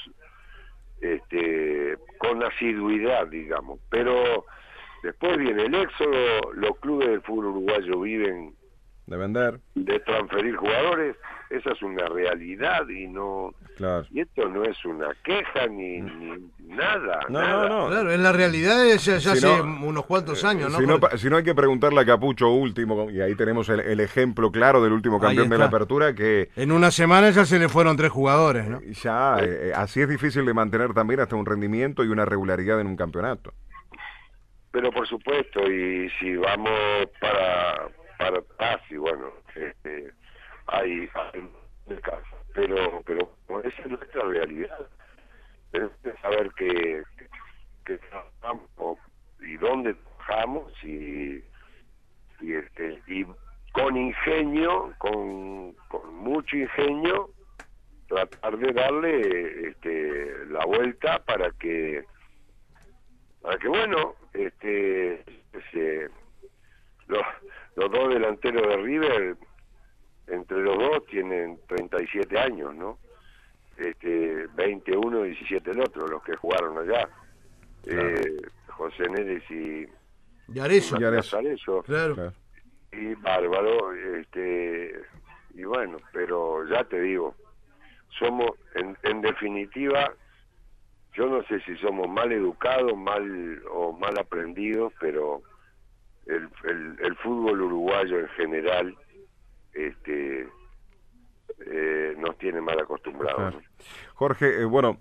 este, 1.00 1.96
con 2.18 2.42
asiduidad, 2.42 3.26
digamos. 3.28 3.80
Pero 3.90 4.44
después 5.02 5.38
viene 5.38 5.64
el 5.64 5.74
éxodo, 5.74 6.52
los 6.54 6.76
clubes 6.78 7.08
del 7.08 7.22
fútbol 7.22 7.46
uruguayo 7.46 8.00
viven 8.00 8.54
de 9.06 9.16
vender, 9.16 9.60
de 9.75 10.00
transferir 10.00 10.56
jugadores, 10.56 11.16
esa 11.50 11.70
es 11.70 11.82
una 11.82 12.06
realidad 12.06 12.88
y 12.88 13.06
no 13.06 13.54
y 14.10 14.20
esto 14.20 14.48
no 14.48 14.64
es 14.64 14.84
una 14.84 15.08
queja 15.22 15.66
ni, 15.68 16.00
nada. 16.60 17.20
No, 17.28 17.40
no, 17.40 17.68
no. 17.68 17.88
Claro, 17.88 18.10
en 18.10 18.22
la 18.22 18.32
realidad 18.32 18.86
es 18.86 19.04
ya, 19.04 19.16
hace 19.16 19.60
unos 19.60 20.06
cuantos 20.06 20.42
eh, 20.42 20.46
años, 20.46 20.72
¿no? 20.72 20.78
Si, 20.78 20.86
no, 20.86 20.98
si 21.16 21.30
no 21.30 21.36
hay 21.36 21.44
que 21.44 21.54
preguntarle 21.54 22.00
a 22.00 22.06
Capucho 22.06 22.48
último, 22.48 23.10
y 23.10 23.20
ahí 23.20 23.34
tenemos 23.34 23.68
el, 23.68 24.00
ejemplo 24.00 24.50
claro 24.50 24.82
del 24.82 24.92
último 24.92 25.20
campeón 25.20 25.48
de 25.48 25.58
la 25.58 25.66
apertura 25.66 26.14
que... 26.14 26.48
En 26.56 26.72
una 26.72 26.90
semana 26.90 27.30
ya 27.30 27.44
se 27.44 27.58
le 27.58 27.68
fueron 27.68 27.96
tres 27.96 28.10
jugadores, 28.10 28.66
¿no? 28.68 28.80
Ya, 28.80 29.36
eh, 29.40 29.72
así 29.75 30.00
es 30.00 30.08
difícil 30.08 30.46
de 30.46 30.54
mantener 30.54 30.94
también 30.94 31.20
hasta 31.20 31.36
un 31.36 31.44
rendimiento 31.44 32.02
y 32.02 32.08
una 32.08 32.25
regularidad 32.25 32.80
en 32.80 32.86
un 32.86 32.96
campeonato. 32.96 33.52
Pero 34.70 34.90
por 34.90 35.06
supuesto, 35.06 35.70
y 35.70 36.10
si 36.18 36.36
vamos 36.36 36.70
para, 37.20 37.88
para 38.18 38.38
atrás, 38.38 38.80
y 38.90 38.96
bueno, 38.96 39.32
este, 39.54 40.12
hay, 40.66 41.08
hay 41.14 41.50
pero 42.54 43.02
pero 43.04 43.30
esa 43.62 43.82
es 43.82 43.88
nuestra 43.88 44.23
realidad. 44.23 44.88
Tenemos 45.70 45.96
que 46.02 46.12
saber 46.23 46.50
que, 46.56 47.02
que, 47.85 47.99
trabajamos 47.99 48.99
y 49.40 49.56
dónde 49.58 49.94
trabajamos 49.94 50.73
y 50.82 51.44
y 52.40 52.52
este 52.52 53.00
y 53.06 53.25
con 53.73 53.96
ingenio 53.96 54.94
con, 54.99 55.75
con 55.88 56.14
mucho 56.16 56.56
ingenio 56.56 57.30
tratar 58.08 58.58
de 58.58 58.73
darle 58.73 59.68
este 59.68 60.46
la 60.46 60.64
vuelta 60.64 61.23
para 61.25 61.50
que 61.52 62.04
para 63.42 63.56
que 63.58 63.68
bueno 63.68 64.14
este 64.32 65.25
los, 67.06 67.23
los 67.76 67.90
dos 67.90 68.09
delanteros 68.09 68.62
de 68.62 68.76
River 68.78 69.37
entre 70.26 70.59
los 70.62 70.76
dos 70.76 71.06
tienen 71.06 71.59
37 71.68 72.38
años, 72.38 72.75
¿no? 72.75 72.99
Este, 73.76 74.47
20 74.54 74.97
uno, 74.97 75.23
17 75.23 75.71
el 75.71 75.80
otro, 75.80 76.06
los 76.09 76.23
que 76.23 76.35
jugaron 76.37 76.78
allá. 76.78 77.09
Eh, 77.85 78.40
José 78.68 79.09
Neres 79.09 79.42
y... 79.50 79.87
Y 80.99 81.04
Arezo. 81.35 81.83
Claro. 81.83 82.33
Y 82.92 83.14
Bárbaro, 83.14 83.92
este, 83.92 84.92
y 85.54 85.64
bueno, 85.64 85.99
pero 86.12 86.66
ya 86.68 86.85
te 86.85 87.00
digo, 87.00 87.35
somos, 88.18 88.52
en, 88.75 88.97
en 89.02 89.21
definitiva, 89.21 90.14
yo 91.14 91.26
no 91.26 91.42
sé 91.45 91.61
si 91.61 91.76
somos 91.76 92.09
mal 92.09 92.33
educados, 92.33 92.97
mal 92.97 93.62
o 93.71 93.92
mal 93.92 94.18
aprendidos, 94.18 94.92
pero 94.99 95.42
el, 96.26 96.97
el, 97.00 97.16
fútbol 97.16 97.62
uruguayo 97.62 98.18
en 98.18 98.28
general 98.30 98.97
este, 99.73 100.49
eh, 101.66 102.14
nos 102.18 102.37
tiene 102.38 102.61
mal 102.61 102.78
acostumbrados. 102.80 103.54
Jorge, 104.14 104.62
eh, 104.62 104.64
bueno, 104.64 104.99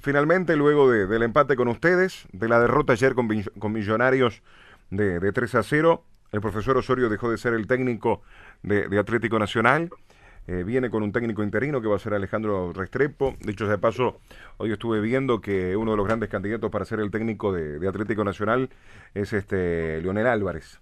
finalmente 0.00 0.56
luego 0.56 0.90
del 0.90 1.22
empate 1.22 1.56
con 1.56 1.68
ustedes, 1.68 2.26
de 2.32 2.48
la 2.48 2.60
derrota 2.60 2.92
ayer 2.92 3.14
con, 3.14 3.28
con 3.58 3.72
Millonarios 3.72 4.42
de, 4.90 5.20
de, 5.20 5.32
3 5.32 5.54
a 5.56 5.62
0, 5.62 6.04
el 6.32 6.40
profesor 6.40 6.76
Osorio 6.76 7.08
dejó 7.08 7.30
de 7.30 7.38
ser 7.38 7.54
el 7.54 7.66
técnico 7.66 8.22
de, 8.62 8.98
Atlético 8.98 9.38
Nacional. 9.38 9.90
Eh, 10.50 10.64
viene 10.64 10.90
con 10.90 11.04
un 11.04 11.12
técnico 11.12 11.44
interino 11.44 11.80
que 11.80 11.86
va 11.86 11.94
a 11.94 12.00
ser 12.00 12.12
Alejandro 12.12 12.72
Restrepo. 12.72 13.36
Dicho 13.38 13.66
sea 13.66 13.76
de 13.76 13.78
paso, 13.78 14.18
hoy 14.56 14.72
estuve 14.72 15.00
viendo 15.00 15.40
que 15.40 15.76
uno 15.76 15.92
de 15.92 15.96
los 15.96 16.04
grandes 16.04 16.28
candidatos 16.28 16.72
para 16.72 16.84
ser 16.84 16.98
el 16.98 17.12
técnico 17.12 17.52
de, 17.52 17.86
Atlético 17.86 18.24
Nacional 18.24 18.68
es 19.14 19.32
este 19.32 20.02
Leonel 20.02 20.26
Álvarez 20.26 20.80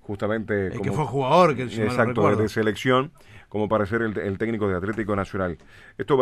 justamente... 0.00 0.66
El 0.66 0.80
que 0.80 0.90
fue 0.90 1.04
jugador, 1.04 1.54
que 1.54 1.62
Exacto, 1.62 2.36
de 2.36 2.48
selección, 2.48 3.12
como 3.48 3.68
para 3.68 3.86
ser 3.86 4.02
el, 4.02 4.36
técnico 4.36 4.68
de 4.68 4.74
Atlético 4.74 5.14
Nacional. 5.14 5.58
¿Esto 5.96 6.18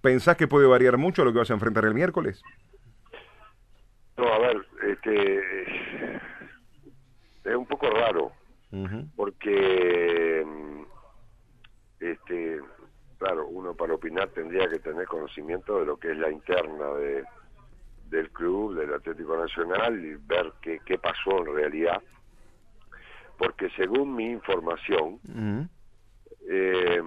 pensás 0.00 0.36
que 0.36 0.46
puede 0.46 0.68
variar 0.68 0.96
mucho 0.98 1.24
lo 1.24 1.32
que 1.32 1.40
vas 1.40 1.50
a 1.50 1.54
enfrentar 1.54 1.84
el 1.84 1.94
miércoles? 1.94 2.42
No, 4.16 4.32
a 4.32 4.38
ver, 4.38 4.56
este, 4.88 5.40
es 7.44 7.56
un 7.56 7.66
poco 7.66 7.90
raro, 7.90 8.30
porque, 9.16 10.46
este, 12.00 12.60
claro, 13.18 13.46
uno 13.48 13.74
para 13.74 13.94
opinar 13.94 14.28
tendría 14.30 14.68
que 14.68 14.78
tener 14.78 15.06
conocimiento 15.06 15.80
de 15.80 15.86
lo 15.86 15.96
que 15.96 16.12
es 16.12 16.18
la 16.18 16.30
interna 16.30 16.88
de, 16.94 17.24
del 18.08 18.30
club, 18.30 18.74
del 18.74 18.94
Atlético 18.94 19.36
Nacional, 19.36 20.04
y 20.04 20.14
ver 20.14 20.52
qué, 20.60 20.80
qué 20.84 20.98
pasó 20.98 21.38
en 21.38 21.54
realidad 21.54 22.02
porque 23.38 23.70
según 23.70 24.14
mi 24.14 24.30
información, 24.30 25.20
eh, 26.48 27.02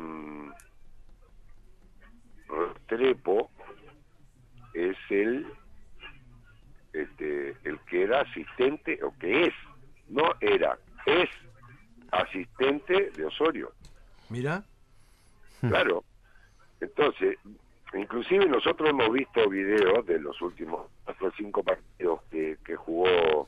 Trepo 2.88 3.52
es 4.74 4.98
el 5.10 5.48
este, 6.94 7.56
el 7.64 7.80
que 7.82 8.04
era 8.04 8.22
asistente 8.22 9.00
o 9.04 9.16
que 9.20 9.46
es, 9.48 9.54
no 10.08 10.34
era, 10.40 10.78
es 11.06 11.30
asistente 12.12 13.12
de 13.12 13.26
Osorio. 13.26 13.72
Mira. 14.30 14.64
Claro. 15.70 16.04
Entonces, 16.80 17.38
inclusive 17.94 18.46
nosotros 18.46 18.90
hemos 18.90 19.12
visto 19.12 19.50
videos 19.50 20.06
de 20.06 20.20
los 20.20 20.42
últimos 20.42 20.88
cuatro 21.04 21.28
o 21.28 21.32
cinco 21.32 21.64
partidos 21.64 22.22
que, 22.32 22.58
que 22.64 22.76
jugó 22.76 23.48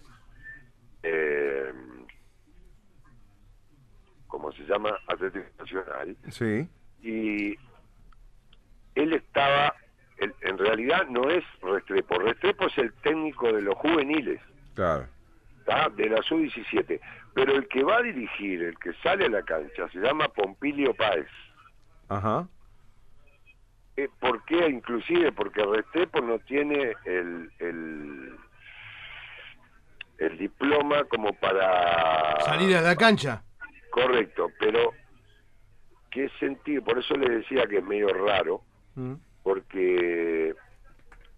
eh, 1.03 1.71
como 4.27 4.51
se 4.53 4.63
llama 4.63 4.97
Atlético 5.07 5.45
Nacional. 5.59 6.17
Sí. 6.29 6.67
Y 7.01 7.57
él 8.95 9.13
estaba, 9.13 9.75
en 10.17 10.57
realidad 10.57 11.07
no 11.09 11.29
es 11.29 11.43
Restrepo, 11.61 12.19
Restrepo 12.19 12.67
es 12.67 12.77
el 12.77 12.93
técnico 13.03 13.51
de 13.51 13.61
los 13.61 13.75
juveniles. 13.75 14.39
Claro. 14.73 15.07
De 15.95 16.09
la 16.09 16.21
sub-17. 16.23 16.99
Pero 17.33 17.55
el 17.55 17.67
que 17.67 17.83
va 17.83 17.97
a 17.97 18.01
dirigir, 18.01 18.63
el 18.63 18.77
que 18.79 18.93
sale 19.03 19.25
a 19.25 19.29
la 19.29 19.43
cancha, 19.43 19.87
se 19.89 19.99
llama 19.99 20.27
Pompilio 20.29 20.93
Páez. 20.93 21.27
Ajá. 22.11 22.45
Eh, 23.95 24.09
¿Por 24.19 24.43
qué? 24.43 24.67
Inclusive 24.67 25.31
porque 25.31 25.63
Restrepo 25.63 26.19
no 26.19 26.39
tiene 26.39 26.93
el, 27.05 27.49
el, 27.59 28.35
el 30.17 30.37
diploma 30.37 31.05
como 31.05 31.31
para... 31.33 32.37
Salir 32.41 32.75
a 32.75 32.81
la 32.81 32.97
cancha. 32.97 33.43
Correcto, 33.89 34.49
pero 34.59 34.91
¿qué 36.09 36.29
sentido? 36.37 36.83
Por 36.83 36.99
eso 36.99 37.15
le 37.15 37.37
decía 37.37 37.65
que 37.67 37.77
es 37.77 37.83
medio 37.83 38.09
raro, 38.09 38.61
mm. 38.95 39.13
porque 39.43 40.53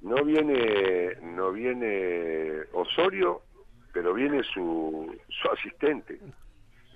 no 0.02 0.24
viene 0.24 1.18
no 1.22 1.52
viene 1.52 2.62
Osorio, 2.74 3.44
pero 3.94 4.14
viene 4.14 4.42
su, 4.44 5.16
su 5.30 5.52
asistente. 5.52 6.20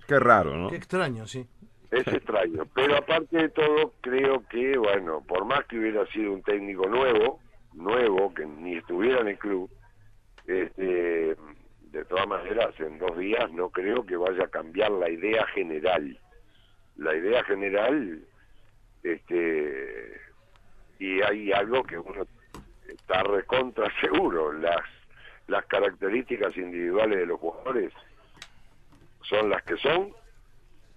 Qué 0.07 0.19
raro, 0.19 0.55
¿no? 0.57 0.69
Qué 0.69 0.77
extraño, 0.77 1.27
sí. 1.27 1.47
Es 1.91 2.05
extraño, 2.07 2.65
pero 2.75 2.97
aparte 2.97 3.37
de 3.37 3.49
todo, 3.49 3.93
creo 4.01 4.45
que, 4.49 4.77
bueno, 4.77 5.23
por 5.25 5.45
más 5.45 5.65
que 5.65 5.79
hubiera 5.79 6.05
sido 6.07 6.33
un 6.33 6.43
técnico 6.43 6.87
nuevo, 6.87 7.39
nuevo, 7.73 8.33
que 8.33 8.45
ni 8.45 8.75
estuviera 8.75 9.21
en 9.21 9.29
el 9.29 9.37
club, 9.37 9.69
este, 10.47 11.35
de 11.91 12.05
todas 12.05 12.27
maneras, 12.27 12.77
en 12.79 12.97
dos 12.99 13.17
días 13.17 13.51
no 13.53 13.69
creo 13.69 14.05
que 14.05 14.17
vaya 14.17 14.43
a 14.43 14.49
cambiar 14.49 14.91
la 14.91 15.09
idea 15.09 15.45
general. 15.47 16.19
La 16.97 17.15
idea 17.15 17.43
general, 17.45 18.21
este, 19.03 20.19
y 20.99 21.21
hay 21.21 21.53
algo 21.53 21.83
que 21.83 21.97
uno 21.97 22.25
está 22.87 23.23
recontra 23.23 23.89
seguro, 24.01 24.51
las, 24.51 24.81
las 25.47 25.65
características 25.67 26.57
individuales 26.57 27.19
de 27.19 27.25
los 27.27 27.39
jugadores 27.39 27.93
son 29.21 29.49
las 29.49 29.63
que 29.63 29.77
son, 29.77 30.13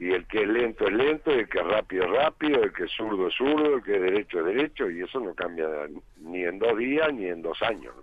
y 0.00 0.12
el 0.12 0.26
que 0.26 0.40
es 0.42 0.48
lento 0.48 0.86
es 0.86 0.94
lento, 0.94 1.30
el 1.30 1.46
que 1.46 1.58
es 1.58 1.66
rápido 1.66 2.04
es 2.04 2.10
rápido, 2.10 2.62
el 2.62 2.72
que 2.72 2.84
es 2.84 2.90
zurdo 2.90 3.28
es 3.28 3.34
zurdo, 3.34 3.76
el 3.76 3.82
que 3.82 3.96
es 3.96 4.00
derecho 4.00 4.40
es 4.40 4.46
derecho, 4.46 4.90
y 4.90 5.02
eso 5.02 5.20
no 5.20 5.34
cambia 5.34 5.68
ni 6.16 6.42
en 6.42 6.58
dos 6.58 6.78
días 6.78 7.12
ni 7.12 7.26
en 7.26 7.42
dos 7.42 7.60
años. 7.60 7.94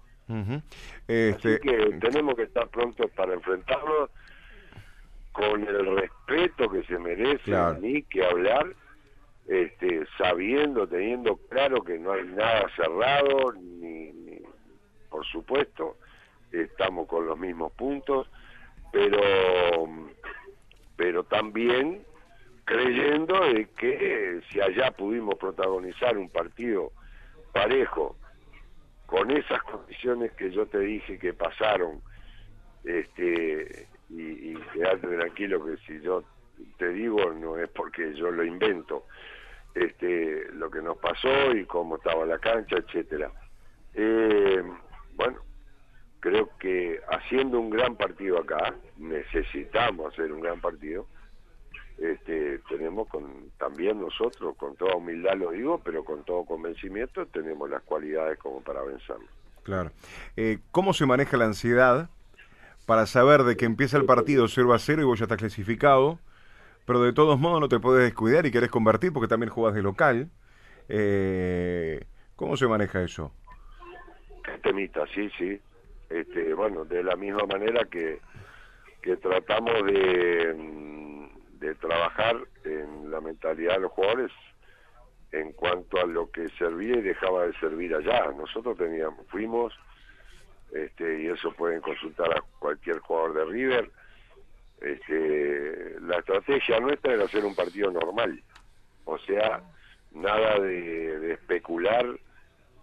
Este... 1.08 1.56
Así 1.56 1.60
que 1.60 1.98
tenemos 2.00 2.36
que 2.36 2.44
estar 2.44 2.68
prontos 2.68 3.10
para 3.12 3.34
enfrentarlo 3.34 4.12
con 5.32 5.68
el 5.68 5.96
respeto 5.96 6.70
que 6.70 6.84
se 6.84 7.00
merece, 7.00 7.52
ni 7.82 8.04
que 8.04 8.24
hablar, 8.24 8.76
este, 9.48 10.06
sabiendo, 10.20 10.88
teniendo 10.88 11.38
claro 11.50 11.84
que 11.84 11.98
no 11.98 12.12
hay 12.12 12.26
nada 12.26 12.68
cerrado, 12.76 13.54
ni, 13.54 14.40
por 15.10 15.26
supuesto, 15.26 15.98
estamos 16.52 17.08
con 17.08 17.26
los 17.26 17.40
mismos 17.40 17.72
puntos, 17.74 18.30
pero, 18.92 19.20
pero 20.98 21.24
también 21.24 22.04
creyendo 22.66 23.40
de 23.46 23.70
que 23.78 24.42
si 24.50 24.60
allá 24.60 24.92
pudimos 24.92 25.36
protagonizar 25.36 26.18
un 26.18 26.30
partido 26.30 26.92
parejo 27.54 28.18
con 29.06 29.32
esas 29.32 29.64
condiciones 29.64 30.34
que 30.34 30.52
yo 30.52 30.66
te 30.66 30.80
dije 30.80 31.18
que 31.18 31.34
pasaron 31.34 32.02
este 32.84 33.88
y, 34.10 34.22
y 34.52 34.56
quedarte 34.74 35.08
tranquilo 35.08 35.64
que 35.66 35.78
si 35.86 36.02
yo 36.02 36.24
te 36.78 36.90
digo 36.90 37.32
no 37.34 37.58
es 37.58 37.70
porque 37.70 38.14
yo 38.16 38.32
lo 38.32 38.44
invento 38.44 39.06
este 39.76 40.52
lo 40.52 40.70
que 40.70 40.82
nos 40.82 40.98
pasó 40.98 41.54
y 41.54 41.64
cómo 41.66 41.96
estaba 41.96 42.26
la 42.26 42.40
cancha 42.40 42.78
etcétera. 42.78 43.32
Eh, 43.94 44.62
bueno 45.16 45.47
creo 46.20 46.50
que 46.58 47.00
haciendo 47.10 47.60
un 47.60 47.70
gran 47.70 47.96
partido 47.96 48.40
acá 48.40 48.76
necesitamos 48.98 50.14
hacer 50.14 50.32
un 50.32 50.42
gran 50.42 50.60
partido 50.60 51.08
este, 51.98 52.60
tenemos 52.70 53.08
con, 53.08 53.52
también 53.58 54.00
nosotros, 54.00 54.56
con 54.56 54.76
toda 54.76 54.96
humildad 54.96 55.36
lo 55.36 55.52
digo, 55.52 55.82
pero 55.84 56.06
con 56.06 56.24
todo 56.24 56.46
convencimiento, 56.46 57.26
tenemos 57.26 57.70
las 57.70 57.82
cualidades 57.82 58.38
como 58.38 58.62
para 58.62 58.84
vencerlo. 58.84 59.26
Claro. 59.64 59.92
Eh, 60.36 60.60
¿Cómo 60.72 60.94
se 60.94 61.08
maneja 61.08 61.38
la 61.38 61.46
ansiedad 61.46 62.10
para 62.86 63.08
saber 63.08 63.44
de 63.44 63.58
que 63.58 63.66
empieza 63.66 63.98
el 63.98 64.06
partido 64.06 64.48
0 64.48 64.74
a 64.74 64.80
0 64.80 65.02
y 65.02 65.06
vos 65.06 65.20
ya 65.20 65.26
estás 65.26 65.40
clasificado, 65.40 66.20
pero 66.86 67.02
de 67.02 67.14
todos 67.14 67.40
modos 67.40 67.60
no 67.60 67.68
te 67.68 67.80
puedes 67.80 68.04
descuidar 68.04 68.46
y 68.46 68.52
querés 68.52 68.70
convertir 68.70 69.12
porque 69.12 69.28
también 69.28 69.52
jugás 69.52 69.74
de 69.74 69.82
local? 69.82 70.30
Eh, 70.90 72.06
¿Cómo 72.36 72.56
se 72.58 72.68
maneja 72.68 73.02
eso? 73.02 73.34
Temita, 74.62 75.06
sí, 75.14 75.30
sí. 75.38 75.60
Este, 76.10 76.54
bueno, 76.54 76.86
de 76.86 77.04
la 77.04 77.16
misma 77.16 77.46
manera 77.46 77.86
que, 77.86 78.20
que 79.02 79.18
tratamos 79.18 79.86
de 79.86 80.88
de 81.60 81.76
trabajar 81.76 82.38
en 82.64 83.12
la 83.12 83.22
mentalidad 83.22 83.76
de 83.76 83.82
los 83.82 83.92
jugadores 83.92 84.32
en 85.32 85.52
cuanto 85.54 86.00
a 86.00 86.06
lo 86.06 86.32
que 86.32 86.48
servía 86.50 86.96
y 86.98 87.02
dejaba 87.02 87.46
de 87.48 87.54
servir 87.60 87.94
allá. 87.94 88.32
Nosotros 88.32 88.78
teníamos, 88.78 89.26
fuimos, 89.28 89.74
este, 90.72 91.24
y 91.24 91.28
eso 91.28 91.52
pueden 91.52 91.82
consultar 91.82 92.32
a 92.38 92.42
cualquier 92.60 93.00
jugador 93.00 93.34
de 93.34 93.46
River, 93.46 93.92
este, 94.82 96.00
la 96.02 96.18
estrategia 96.20 96.80
nuestra 96.80 97.14
era 97.14 97.26
hacer 97.26 97.44
un 97.44 97.56
partido 97.56 97.92
normal, 97.92 98.42
o 99.06 99.18
sea, 99.20 99.64
nada 100.12 100.60
de, 100.60 101.20
de 101.20 101.34
especular, 101.34 102.06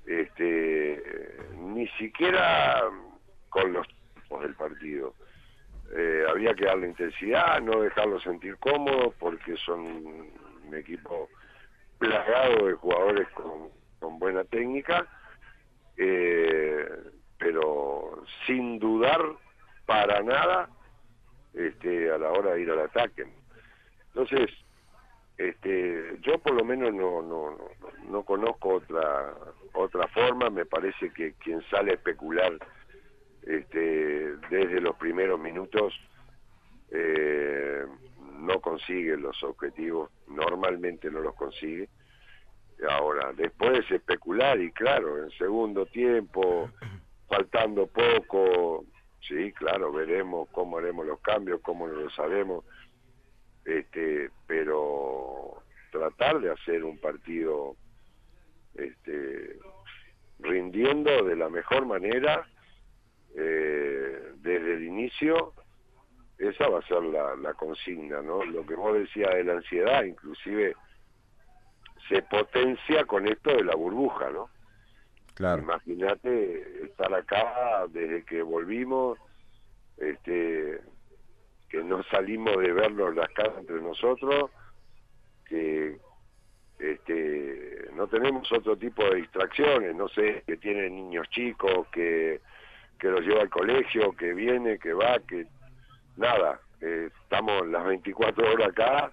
este, 0.05 1.03
ni 1.57 1.87
siquiera 1.91 2.83
con 3.55 3.73
los 3.73 3.87
tiempos 3.87 4.43
del 4.43 4.55
partido 4.55 5.15
eh, 5.97 6.25
había 6.29 6.55
que 6.55 6.65
darle 6.65 6.89
intensidad, 6.89 7.61
no 7.61 7.81
dejarlo 7.81 8.19
sentir 8.19 8.57
cómodo, 8.59 9.15
porque 9.19 9.57
son 9.59 9.81
un 9.81 10.75
equipo 10.75 11.29
plagado 11.99 12.67
de 12.67 12.75
jugadores 12.75 13.29
con, 13.31 13.73
buena 14.19 14.45
técnica, 14.45 15.07
eh, 15.97 16.87
pero 17.39 18.23
sin 18.47 18.79
dudar 18.79 19.21
para 19.87 20.23
nada 20.23 20.69
este, 21.53 22.11
a 22.11 22.19
la 22.19 22.31
hora 22.31 22.55
de 22.55 22.63
ir 22.63 22.71
al 22.71 22.81
ataque. 22.81 23.27
Entonces, 24.09 24.51
este, 25.39 26.19
yo 26.21 26.39
por 26.39 26.55
lo 26.55 26.65
menos 26.65 26.93
no, 26.93 27.23
no, 27.23 27.51
no, 27.51 27.71
no 28.09 28.23
conozco 28.25 28.75
otra, 28.75 29.35
otra 29.73 30.07
forma, 30.09 30.51
me 30.51 30.67
parece 30.67 31.11
que 31.13 31.35
quien 31.35 31.63
sale 31.71 31.93
a 31.93 31.95
especular 31.95 32.59
este, 33.47 34.37
desde 34.51 34.81
los 34.81 34.97
primeros 34.97 35.39
minutos 35.39 35.95
eh, 36.91 37.85
no 38.39 38.61
consigue 38.61 39.17
los 39.17 39.43
objetivos, 39.43 40.11
normalmente 40.29 41.11
no 41.11 41.21
los 41.21 41.35
consigue. 41.35 41.89
Ahora, 42.89 43.33
después 43.33 43.89
especular 43.91 44.61
y 44.61 44.71
claro, 44.73 45.23
en 45.23 45.31
segundo 45.31 45.87
tiempo, 45.87 46.71
faltando 47.29 47.87
poco, 47.87 48.85
sí, 49.27 49.53
claro, 49.53 49.93
veremos 49.93 50.49
cómo 50.51 50.79
haremos 50.79 51.07
los 51.07 51.21
cambios, 51.21 51.61
cómo 51.63 51.87
no 51.87 51.95
lo 51.95 52.11
sabemos, 52.11 52.65
este, 53.65 54.31
pero 54.47 55.63
tratar 55.91 56.41
de 56.41 56.51
hacer 56.51 56.85
un 56.85 56.99
partido 56.99 57.77
este, 58.75 59.59
rindiendo 60.41 61.25
de 61.25 61.37
la 61.37 61.49
mejor 61.49 61.87
manera 61.87 62.47
eh, 63.37 64.33
desde 64.37 64.75
el 64.75 64.85
inicio, 64.85 65.53
esa 66.39 66.69
va 66.69 66.81
a 66.81 66.87
ser 66.87 67.03
la, 67.03 67.37
la 67.37 67.55
consigna, 67.55 68.23
¿no? 68.23 68.45
Lo 68.45 68.67
que 68.67 68.75
vos 68.75 68.95
decías 68.95 69.35
de 69.35 69.45
la 69.45 69.55
ansiedad, 69.55 70.05
inclusive 70.05 70.75
se 72.09 72.23
potencia 72.23 73.05
con 73.05 73.27
esto 73.27 73.51
de 73.51 73.65
la 73.65 73.75
burbuja, 73.75 74.31
¿no? 74.31 74.51
Claro. 75.35 75.63
Imagínate 75.63 76.85
estar 76.85 77.13
acá 77.13 77.87
desde 77.89 78.25
que 78.25 78.43
volvimos, 78.43 79.19
este, 79.97 80.81
que 81.69 81.83
no 81.83 82.03
salimos 82.05 82.57
de 82.59 82.73
vernos 82.73 83.15
las 83.15 83.29
casas 83.31 83.59
entre 83.59 83.81
nosotros, 83.81 84.51
que 85.47 85.99
este, 86.79 87.89
no 87.95 88.07
tenemos 88.07 88.51
otro 88.53 88.77
tipo 88.77 89.05
de 89.05 89.17
distracciones, 89.17 89.95
no 89.95 90.09
sé, 90.09 90.45
que 90.47 90.57
tienen 90.57 90.95
niños 90.95 91.29
chicos, 91.31 91.89
que 91.89 92.41
que 92.99 93.09
los 93.09 93.21
lleva 93.21 93.43
al 93.43 93.51
colegio, 93.51 94.13
que 94.13 94.35
viene, 94.35 94.79
que 94.79 94.93
va, 94.93 95.19
que 95.21 95.47
nada, 96.17 96.61
eh, 96.81 97.11
estamos 97.23 97.67
las 97.69 97.85
24 97.85 98.53
horas 98.53 98.69
acá, 98.69 99.13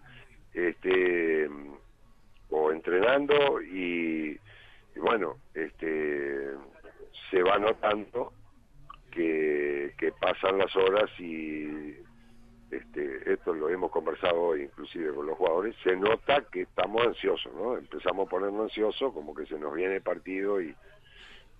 este, 0.53 1.49
o 2.49 2.71
entrenando 2.71 3.61
y, 3.61 4.37
bueno, 4.95 5.37
este, 5.53 6.51
se 7.29 7.43
va 7.43 7.57
notando 7.57 8.33
que, 9.11 9.93
que 9.97 10.11
pasan 10.13 10.57
las 10.57 10.75
horas 10.75 11.09
y 11.19 11.95
este, 12.71 13.33
esto 13.33 13.53
lo 13.53 13.69
hemos 13.69 13.91
conversado 13.91 14.39
hoy 14.39 14.63
inclusive 14.63 15.13
con 15.13 15.25
los 15.25 15.37
jugadores, 15.37 15.75
se 15.83 15.95
nota 15.95 16.45
que 16.51 16.61
estamos 16.61 17.05
ansiosos, 17.05 17.53
¿no? 17.53 17.77
Empezamos 17.77 18.27
a 18.27 18.29
ponernos 18.29 18.63
ansiosos, 18.63 19.13
como 19.13 19.33
que 19.35 19.45
se 19.45 19.59
nos 19.59 19.73
viene 19.73 19.97
el 19.97 20.01
partido 20.01 20.61
y, 20.61 20.73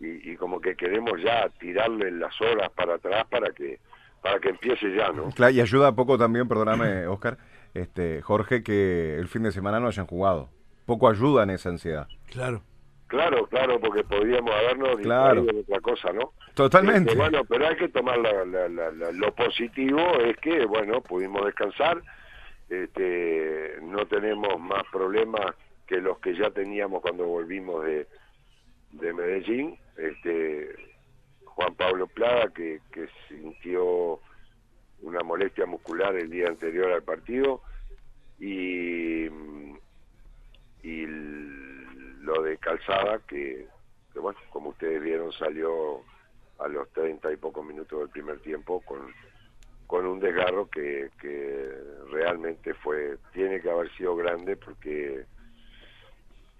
y, 0.01 0.35
como 0.35 0.59
que 0.59 0.75
queremos 0.75 1.21
ya 1.21 1.49
tirarle 1.59 2.11
las 2.11 2.39
horas 2.41 2.71
para 2.71 2.95
atrás 2.95 3.25
para 3.29 3.51
que 3.51 3.79
para 4.21 4.39
que 4.39 4.49
empiece 4.49 4.95
ya, 4.95 5.11
¿no? 5.11 5.31
Claro, 5.31 5.51
y 5.51 5.61
ayuda 5.61 5.95
poco 5.95 6.15
también, 6.15 6.47
perdóname, 6.47 7.07
Oscar, 7.07 7.37
este, 7.73 8.21
Jorge, 8.21 8.63
que 8.63 9.15
el 9.17 9.27
fin 9.27 9.41
de 9.43 9.51
semana 9.51 9.79
no 9.79 9.87
hayan 9.87 10.05
jugado. 10.05 10.49
Poco 10.85 11.09
ayuda 11.09 11.41
en 11.43 11.49
esa 11.49 11.69
ansiedad. 11.69 12.07
Claro. 12.31 12.61
Claro, 13.07 13.47
claro, 13.47 13.79
porque 13.79 14.03
podríamos 14.03 14.51
habernos 14.53 14.97
claro. 14.97 15.43
de 15.43 15.59
otra 15.59 15.79
cosa, 15.81 16.13
¿no? 16.13 16.33
Totalmente. 16.53 17.11
Este, 17.11 17.21
bueno, 17.21 17.41
pero 17.49 17.67
hay 17.67 17.75
que 17.75 17.89
tomar 17.89 18.19
lo 18.19 19.35
positivo, 19.35 19.99
es 20.23 20.37
que, 20.37 20.65
bueno, 20.65 21.01
pudimos 21.01 21.45
descansar, 21.45 22.01
este, 22.69 23.79
no 23.81 24.05
tenemos 24.05 24.59
más 24.59 24.83
problemas 24.91 25.55
que 25.87 25.97
los 25.97 26.19
que 26.19 26.35
ya 26.35 26.51
teníamos 26.51 27.01
cuando 27.01 27.25
volvimos 27.25 27.83
de, 27.83 28.07
de 28.93 29.13
Medellín, 29.13 29.77
este 29.97 30.75
Juan 31.45 31.75
Pablo 31.75 32.07
Plada, 32.07 32.51
que, 32.53 32.81
que 32.91 33.07
sintió 33.27 34.19
una 35.01 35.21
molestia 35.23 35.65
muscular 35.65 36.15
el 36.15 36.29
día 36.29 36.47
anterior 36.47 36.91
al 36.91 37.03
partido, 37.03 37.61
y, 38.39 39.25
y 40.83 41.05
lo 41.05 42.41
de 42.41 42.57
Calzada, 42.57 43.19
que, 43.27 43.67
bueno, 44.15 44.39
como 44.49 44.69
ustedes 44.69 45.01
vieron, 45.01 45.31
salió 45.33 46.01
a 46.59 46.67
los 46.67 46.89
treinta 46.91 47.31
y 47.31 47.37
pocos 47.37 47.65
minutos 47.65 47.99
del 47.99 48.09
primer 48.09 48.39
tiempo 48.39 48.81
con, 48.81 49.13
con 49.87 50.05
un 50.05 50.19
desgarro 50.19 50.69
que, 50.69 51.09
que 51.19 51.71
realmente 52.11 52.73
fue, 52.75 53.17
tiene 53.33 53.59
que 53.61 53.69
haber 53.69 53.91
sido 53.95 54.15
grande 54.15 54.55
porque 54.55 55.25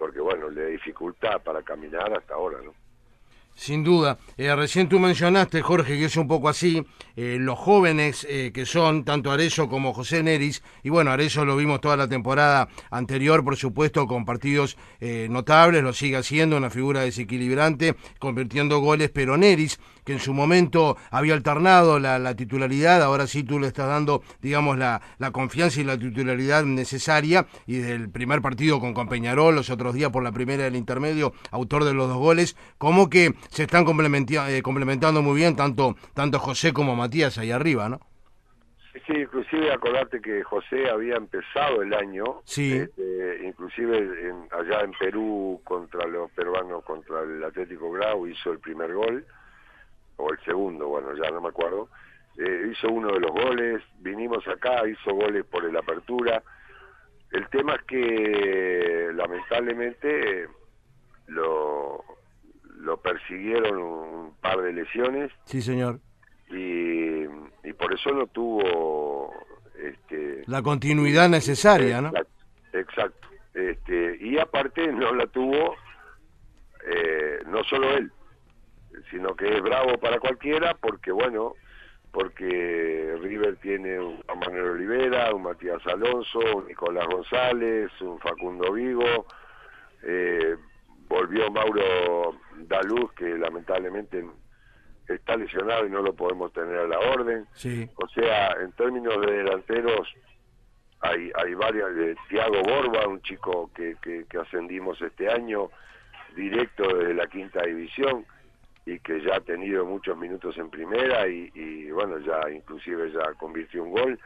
porque 0.01 0.19
bueno, 0.19 0.49
le 0.49 0.65
dificultad 0.65 1.43
para 1.43 1.61
caminar 1.61 2.11
hasta 2.11 2.33
ahora, 2.33 2.57
¿no? 2.65 2.73
Sin 3.53 3.83
duda. 3.83 4.17
Eh, 4.35 4.55
recién 4.55 4.89
tú 4.89 4.97
mencionaste, 4.97 5.61
Jorge, 5.61 5.95
que 5.99 6.05
es 6.05 6.17
un 6.17 6.27
poco 6.27 6.49
así, 6.49 6.83
eh, 7.15 7.37
los 7.39 7.59
jóvenes 7.59 8.25
eh, 8.27 8.49
que 8.51 8.65
son, 8.65 9.05
tanto 9.05 9.29
Arezo 9.29 9.69
como 9.69 9.93
José 9.93 10.23
Neris, 10.23 10.63
y 10.81 10.89
bueno, 10.89 11.11
Arezo 11.11 11.45
lo 11.45 11.55
vimos 11.55 11.81
toda 11.81 11.97
la 11.97 12.07
temporada 12.07 12.67
anterior, 12.89 13.43
por 13.43 13.57
supuesto, 13.57 14.07
con 14.07 14.25
partidos 14.25 14.75
notables, 15.29 15.83
lo 15.83 15.93
sigue 15.93 16.17
haciendo, 16.17 16.57
una 16.57 16.71
figura 16.71 17.01
desequilibrante, 17.01 17.95
convirtiendo 18.17 18.79
goles, 18.79 19.11
pero 19.13 19.37
Neris, 19.37 19.79
que 20.05 20.13
en 20.13 20.19
su 20.19 20.33
momento 20.33 20.97
había 21.09 21.33
alternado 21.33 21.99
la, 21.99 22.35
titularidad, 22.35 23.01
ahora 23.01 23.27
sí 23.27 23.43
tú 23.43 23.59
le 23.59 23.67
estás 23.67 23.87
dando, 23.87 24.21
digamos, 24.41 24.77
la, 24.77 25.01
la, 25.19 25.31
confianza 25.31 25.81
y 25.81 25.83
la 25.83 25.97
titularidad 25.97 26.63
necesaria, 26.63 27.45
y 27.67 27.77
desde 27.77 27.93
el 27.95 28.09
primer 28.09 28.41
partido 28.41 28.79
con, 28.79 28.93
con 28.93 29.07
Peñarol, 29.07 29.55
los 29.55 29.69
otros 29.69 29.93
días 29.93 30.09
por 30.11 30.23
la 30.23 30.31
primera 30.31 30.63
del 30.63 30.75
intermedio, 30.75 31.33
autor 31.51 31.83
de 31.83 31.93
los 31.93 32.07
dos 32.07 32.17
goles, 32.17 32.55
como 32.77 33.09
que 33.09 33.33
se 33.49 33.63
están 33.63 33.85
complementando, 33.85 34.47
eh, 34.47 34.61
complementando 34.61 35.21
muy 35.21 35.35
bien 35.35 35.55
tanto, 35.55 35.95
tanto 36.13 36.39
José 36.39 36.73
como 36.73 36.95
Matías 36.95 37.37
ahí 37.37 37.51
arriba, 37.51 37.89
¿no? 37.89 37.99
Sí, 38.93 38.99
sí, 39.07 39.13
inclusive 39.21 39.71
acordate 39.71 40.19
que 40.21 40.43
José 40.43 40.89
había 40.89 41.15
empezado 41.15 41.81
el 41.81 41.93
año, 41.93 42.41
Sí. 42.43 42.73
este, 42.73 43.45
inclusive 43.47 43.97
en- 43.97 44.47
allá 44.51 44.81
en 44.81 44.91
Perú 44.99 45.61
contra 45.63 46.05
los 46.07 46.29
peruanos, 46.31 46.83
contra 46.83 47.21
el 47.21 47.41
Atlético 47.43 47.89
Grau, 47.91 48.27
hizo 48.27 48.51
el 48.51 48.59
primer 48.59 48.93
gol, 48.93 49.25
o 50.21 50.31
el 50.31 50.39
segundo, 50.45 50.87
bueno, 50.87 51.13
ya 51.15 51.29
no 51.31 51.41
me 51.41 51.49
acuerdo, 51.49 51.89
Eh, 52.37 52.71
hizo 52.71 52.87
uno 52.89 53.09
de 53.11 53.19
los 53.19 53.31
goles, 53.31 53.81
vinimos 53.99 54.47
acá, 54.47 54.87
hizo 54.87 55.13
goles 55.13 55.43
por 55.45 55.65
el 55.65 55.75
apertura. 55.75 56.41
El 57.31 57.45
tema 57.49 57.75
es 57.75 57.83
que 57.83 59.09
lamentablemente 59.13 60.47
lo, 61.27 62.03
lo 62.77 62.97
persiguieron 63.01 63.77
un 63.77 64.35
par 64.41 64.61
de 64.61 64.73
lesiones 64.73 65.31
Sí, 65.45 65.61
señor. 65.61 65.99
y, 66.49 67.23
y 67.63 67.73
por 67.77 67.93
eso 67.93 68.11
no 68.11 68.27
tuvo 68.27 69.33
este 69.77 70.43
La 70.47 70.61
continuidad 70.61 71.27
necesaria, 71.29 72.01
¿no? 72.01 72.09
exacto, 72.09 72.43
exacto. 72.73 73.27
este 73.53 74.17
y 74.21 74.37
aparte 74.39 74.87
no 74.91 75.13
la 75.13 75.27
tuvo 75.27 75.75
eh, 76.87 77.39
no 77.47 77.63
solo 77.65 77.91
él 77.97 78.11
sino 79.11 79.35
que 79.35 79.55
es 79.55 79.61
bravo 79.61 79.97
para 79.99 80.19
cualquiera 80.19 80.73
porque 80.73 81.11
bueno 81.11 81.53
porque 82.11 83.17
River 83.21 83.55
tiene 83.57 83.97
Juan 83.97 84.39
Manuel 84.39 84.71
Olivera, 84.71 85.33
un 85.33 85.43
Matías 85.43 85.85
Alonso, 85.87 86.39
un 86.57 86.67
Nicolás 86.67 87.07
González, 87.07 87.89
un 88.01 88.19
Facundo 88.19 88.73
Vigo, 88.73 89.25
eh, 90.03 90.57
volvió 91.07 91.49
Mauro 91.51 92.37
Daluz, 92.57 93.13
que 93.13 93.37
lamentablemente 93.37 94.25
está 95.07 95.37
lesionado 95.37 95.85
y 95.85 95.89
no 95.89 96.01
lo 96.01 96.13
podemos 96.13 96.51
tener 96.51 96.79
a 96.79 96.87
la 96.87 96.99
orden. 96.99 97.45
Sí. 97.53 97.89
O 97.95 98.07
sea, 98.09 98.57
en 98.61 98.73
términos 98.73 99.19
de 99.25 99.31
delanteros, 99.31 100.07
hay, 100.99 101.31
hay 101.33 101.53
varias. 101.53 101.95
de 101.95 102.15
Tiago 102.29 102.61
Borba, 102.61 103.07
un 103.07 103.21
chico 103.21 103.71
que, 103.73 103.95
que, 104.01 104.25
que 104.29 104.37
ascendimos 104.37 105.01
este 105.01 105.29
año, 105.29 105.69
directo 106.35 106.83
desde 106.97 107.13
la 107.13 107.27
quinta 107.27 107.63
división, 107.63 108.25
y 108.85 108.99
que 108.99 109.21
ya 109.21 109.35
ha 109.35 109.41
tenido 109.41 109.85
muchos 109.85 110.17
minutos 110.17 110.57
en 110.57 110.69
primera, 110.69 111.27
y, 111.27 111.51
y 111.53 111.91
bueno, 111.91 112.17
ya 112.19 112.49
inclusive 112.49 113.11
ya 113.11 113.33
convirtió 113.33 113.83
un 113.83 113.91
gol. 113.91 114.19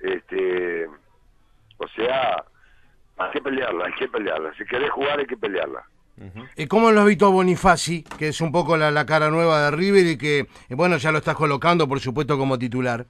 Este, 0.00 0.86
o 1.78 1.88
sea, 1.94 2.44
hay 3.18 3.30
que 3.30 3.40
pelearla, 3.40 3.86
hay 3.86 3.94
que 3.94 4.08
pelearla. 4.08 4.54
Si 4.56 4.64
querés 4.64 4.90
jugar, 4.90 5.18
hay 5.18 5.26
que 5.26 5.36
pelearla. 5.36 5.84
Eh, 6.56 6.68
¿Cómo 6.68 6.92
lo 6.92 7.00
has 7.00 7.06
visto 7.06 7.26
a 7.26 7.30
Bonifaci, 7.30 8.04
que 8.04 8.28
es 8.28 8.40
un 8.40 8.52
poco 8.52 8.76
la, 8.76 8.90
la 8.90 9.04
cara 9.04 9.30
nueva 9.30 9.64
de 9.64 9.76
River 9.76 10.06
y 10.06 10.16
que, 10.16 10.38
eh, 10.40 10.74
bueno, 10.74 10.96
ya 10.96 11.10
lo 11.10 11.18
estás 11.18 11.34
colocando, 11.34 11.88
por 11.88 12.00
supuesto, 12.00 12.38
como 12.38 12.58
titular? 12.58 13.04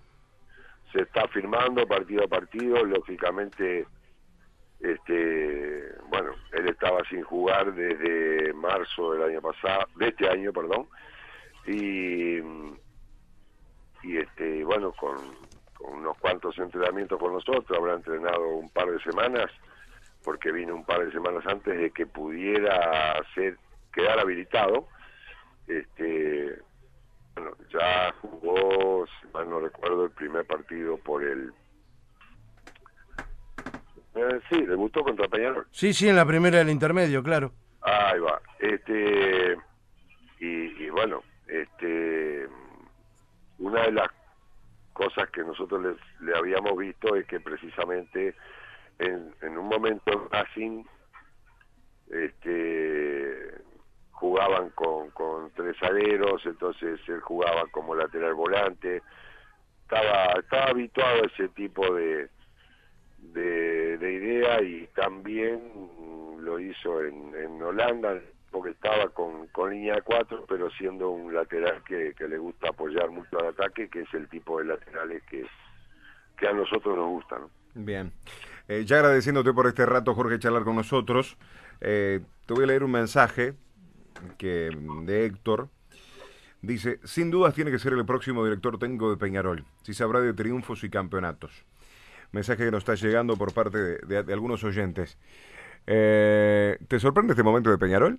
se 0.95 1.03
está 1.03 1.27
firmando 1.29 1.87
partido 1.87 2.25
a 2.25 2.29
partido, 2.29 2.85
lógicamente, 2.85 3.85
este, 4.85 5.95
bueno, 6.09 6.33
él 6.53 6.69
estaba 6.69 7.03
sin 7.09 7.23
jugar 7.23 7.75
desde 7.75 8.53
marzo 8.53 9.13
del 9.13 9.31
año 9.31 9.41
pasado, 9.41 9.87
de 9.97 10.09
este 10.09 10.29
año, 10.29 10.53
perdón, 10.53 10.87
y, 11.67 12.37
y 14.03 14.19
este, 14.19 14.63
bueno, 14.65 14.93
con, 14.93 15.17
con 15.79 15.95
unos 16.01 16.19
cuantos 16.19 16.59
entrenamientos 16.59 17.19
con 17.19 17.33
nosotros, 17.33 17.79
habrá 17.79 17.95
entrenado 17.95 18.47
un 18.49 18.69
par 18.71 18.91
de 18.91 19.01
semanas, 19.01 19.51
porque 20.23 20.53
vino 20.53 20.75
un 20.75 20.85
par 20.85 21.05
de 21.05 21.13
semanas 21.13 21.45
antes 21.47 21.79
de 21.79 21.91
que 21.91 22.07
pudiera 22.07 23.23
ser, 23.35 23.57
quedar 23.93 24.19
habilitado, 24.19 24.89
este, 25.67 26.59
bueno, 27.35 27.57
ya 27.73 28.13
jugó, 28.21 29.07
si 29.07 29.29
mal 29.29 29.49
no 29.49 29.61
recuerdo, 29.61 30.05
el 30.05 30.11
primer 30.11 30.47
partido 30.47 30.99
por 30.99 31.23
el... 31.25 31.53
Eh, 34.15 34.41
sí, 34.49 34.63
debutó 34.65 35.03
contra 35.03 35.27
Peñarol. 35.29 35.67
Sí, 35.71 35.93
sí, 35.93 36.09
en 36.09 36.17
la 36.17 36.25
primera 36.27 36.59
del 36.59 36.71
intermedio, 36.71 37.23
claro. 37.23 37.53
Ahí 37.83 38.19
va. 38.21 38.41
Este, 38.61 39.57
y, 40.41 40.85
y 40.85 40.91
bueno, 40.91 41.23
este, 41.49 42.47
una 43.59 43.83
de 43.83 43.93
las 43.93 44.09
cosas 44.93 45.29
que 45.31 45.43
nosotros 45.43 45.83
les- 45.83 46.21
le 46.21 46.37
habíamos 46.37 46.77
visto 46.79 47.17
es 47.17 47.27
que 47.27 47.41
precisamente 47.41 48.35
en, 49.01 49.35
en 49.43 49.59
un 49.59 49.67
momento 49.69 50.13
en 50.13 50.31
Racing 50.31 50.85
este, 52.11 53.55
jugaban 54.13 54.71
con, 54.71 55.11
con 55.11 55.51
tres 55.53 55.77
aleros, 55.83 56.43
entonces 56.47 57.01
él 57.09 57.21
jugaba 57.21 57.65
como 57.71 57.95
lateral 57.95 58.35
volante, 58.35 59.03
estaba, 59.83 60.33
estaba 60.41 60.67
habituado 60.71 61.23
a 61.23 61.27
ese 61.27 61.49
tipo 61.49 61.93
de, 61.95 62.29
de, 63.19 63.84
de 63.99 64.13
idea 64.13 64.63
y 64.63 64.89
también 64.95 65.61
lo 66.41 66.59
hizo 66.59 67.03
en, 67.03 67.35
en 67.35 67.63
Holanda 67.63 68.21
porque 68.51 68.71
estaba 68.71 69.09
con, 69.09 69.49
con 69.49 69.71
línea 69.71 69.97
de 69.97 70.03
cuatro 70.03 70.45
pero 70.49 70.71
siendo 70.71 71.11
un 71.11 71.35
lateral 71.35 71.83
que, 71.85 72.15
que 72.17 72.29
le 72.29 72.39
gusta 72.39 72.69
apoyar 72.69 73.11
mucho 73.11 73.39
al 73.41 73.49
ataque 73.49 73.89
que 73.89 74.03
es 74.03 74.15
el 74.15 74.29
tipo 74.29 74.59
de 74.59 74.67
laterales 74.67 75.23
que, 75.25 75.45
que 76.39 76.47
a 76.47 76.53
nosotros 76.53 76.97
nos 76.97 77.09
gustan. 77.09 77.43
Bien. 77.75 78.13
Eh, 78.69 78.85
ya 78.85 78.97
agradeciéndote 78.97 79.53
por 79.53 79.67
este 79.67 79.85
rato, 79.85 80.15
Jorge, 80.15 80.39
charlar 80.39 80.65
con 80.65 80.77
nosotros. 80.77 81.37
eh, 81.81 82.21
te 82.47 82.55
voy 82.55 82.65
a 82.65 82.67
leer 82.69 82.85
un 82.85 82.93
mensaje 82.93 83.55
que 84.39 84.71
de 85.03 85.27
Héctor. 85.27 85.69
Dice, 86.63 86.99
sin 87.05 87.31
dudas 87.31 87.55
tiene 87.55 87.71
que 87.71 87.79
ser 87.79 87.93
el 87.93 88.07
próximo 88.07 88.43
director 88.45 88.79
técnico 88.79 89.11
de 89.11 89.19
Peñarol, 89.19 89.65
si 89.83 89.93
sabrá 89.93 90.21
de 90.21 90.33
triunfos 90.33 90.83
y 90.83 90.89
campeonatos. 90.89 91.65
Mensaje 92.35 92.65
que 92.65 92.71
nos 92.73 92.81
está 92.81 92.95
llegando 92.97 93.37
por 93.37 93.55
parte 93.55 93.79
de, 93.79 94.33
algunos 94.33 94.65
oyentes. 94.65 95.17
Eh, 95.87 96.77
¿Te 96.89 96.99
sorprende 96.99 97.33
este 97.33 97.45
momento 97.45 97.71
de 97.71 97.79
Peñarol? 97.79 98.19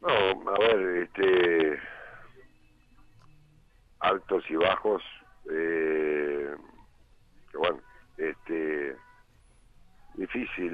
No, 0.00 0.08
a 0.08 0.58
ver, 0.58 1.02
este 1.02 1.78
altos 3.98 4.42
y 4.48 4.56
bajos, 4.56 5.02
eh, 5.52 6.56
bueno, 7.52 7.82
este 8.16 8.96
difícil 10.14 10.72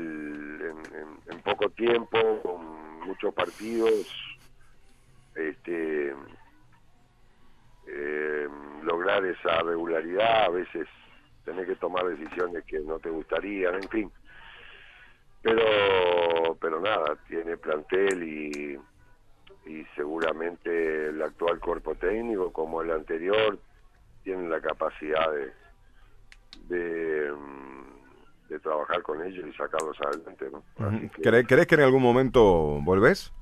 en, 0.61 0.79
en- 0.95 1.21
en 1.35 1.43
poco 1.43 1.69
tiempo, 1.71 2.41
con 2.43 3.01
muchos 3.01 3.35
partidos, 3.35 4.07
este 5.35 6.15
eh, 7.89 8.49
lograr 9.07 9.25
esa 9.25 9.63
regularidad, 9.63 10.45
a 10.45 10.49
veces 10.51 10.89
tener 11.45 11.67
que 11.67 11.77
tomar 11.77 12.05
decisiones 12.07 12.65
que 12.65 12.81
no 12.81 12.99
te 12.99 13.09
gustarían, 13.11 13.77
en 13.77 13.89
fin. 13.89 14.13
Pero, 15.43 16.57
pero 16.61 16.81
nada, 16.81 17.17
tiene 17.29 17.57
plantel 17.57 18.23
y, 18.25 18.79
y 19.67 19.85
seguramente 19.95 21.09
el 21.09 21.23
actual 21.23 21.61
cuerpo 21.61 21.95
técnico 21.95 22.53
como 22.53 22.83
el 22.83 22.91
anterior 22.91 23.59
tienen 24.25 24.51
la 24.51 24.61
capacidad 24.61 25.31
de 25.33 25.53
de, 26.69 27.31
mm, 27.31 28.49
de 28.49 28.59
trabajar 28.59 29.01
con 29.03 29.23
ellos 29.23 29.45
y 29.47 29.53
sacarlos 29.53 29.97
adelante 30.01 30.51
¿no? 30.51 30.65
Así 30.85 31.09
que- 31.11 31.23
¿Cre- 31.23 31.47
¿Crees 31.47 31.67
que 31.69 31.77
en 31.77 31.83
algún 31.83 32.03
momento 32.03 32.81
volvés? 32.83 33.33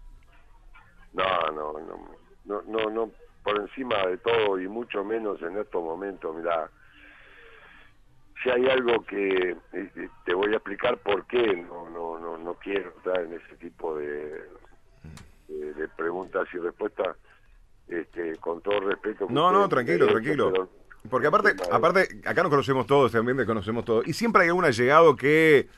no 1.14 1.24
no 1.53 1.72
no 1.79 2.09
no 2.44 2.62
no 2.66 2.90
no 2.90 3.11
por 3.44 3.61
encima 3.61 3.96
de 4.07 4.16
todo 4.18 4.59
y 4.59 4.66
mucho 4.66 5.04
menos 5.04 5.40
en 5.42 5.57
estos 5.59 5.83
momentos 5.85 6.35
mira 6.35 6.68
si 8.42 8.50
hay 8.50 8.66
algo 8.68 9.04
que 9.04 9.57
eh, 9.72 10.09
te 10.24 10.35
voy 10.35 10.52
a 10.52 10.57
explicar 10.57 10.98
por 10.98 11.26
qué 11.26 11.57
no 11.57 11.88
no 11.90 12.18
no 12.18 12.38
no 12.38 12.54
quiero 12.54 12.90
estar 12.96 13.20
en 13.20 13.35
ese 13.35 13.57
tipo 13.57 13.96
de 13.96 14.42
de, 15.48 15.74
de 15.74 15.88
preguntas 15.88 16.48
y 16.52 16.59
respuestas 16.59 17.16
este 17.88 18.37
con 18.37 18.61
todo 18.62 18.80
respeto 18.80 19.26
No, 19.28 19.52
no, 19.52 19.68
tranquilo, 19.68 20.07
tranquilo. 20.07 20.50
pero- 20.50 20.68
Porque 21.11 21.26
aparte, 21.26 21.54
aparte, 21.70 22.09
acá 22.24 22.42
nos 22.42 22.48
conocemos 22.50 22.87
todos, 22.87 23.12
también 23.12 23.37
te 23.37 23.44
conocemos 23.44 23.85
todos. 23.85 24.07
Y 24.09 24.14
siempre 24.14 24.42
hay 24.42 24.48
algún 24.48 24.64
allegado 24.64 25.14
que 25.16 25.68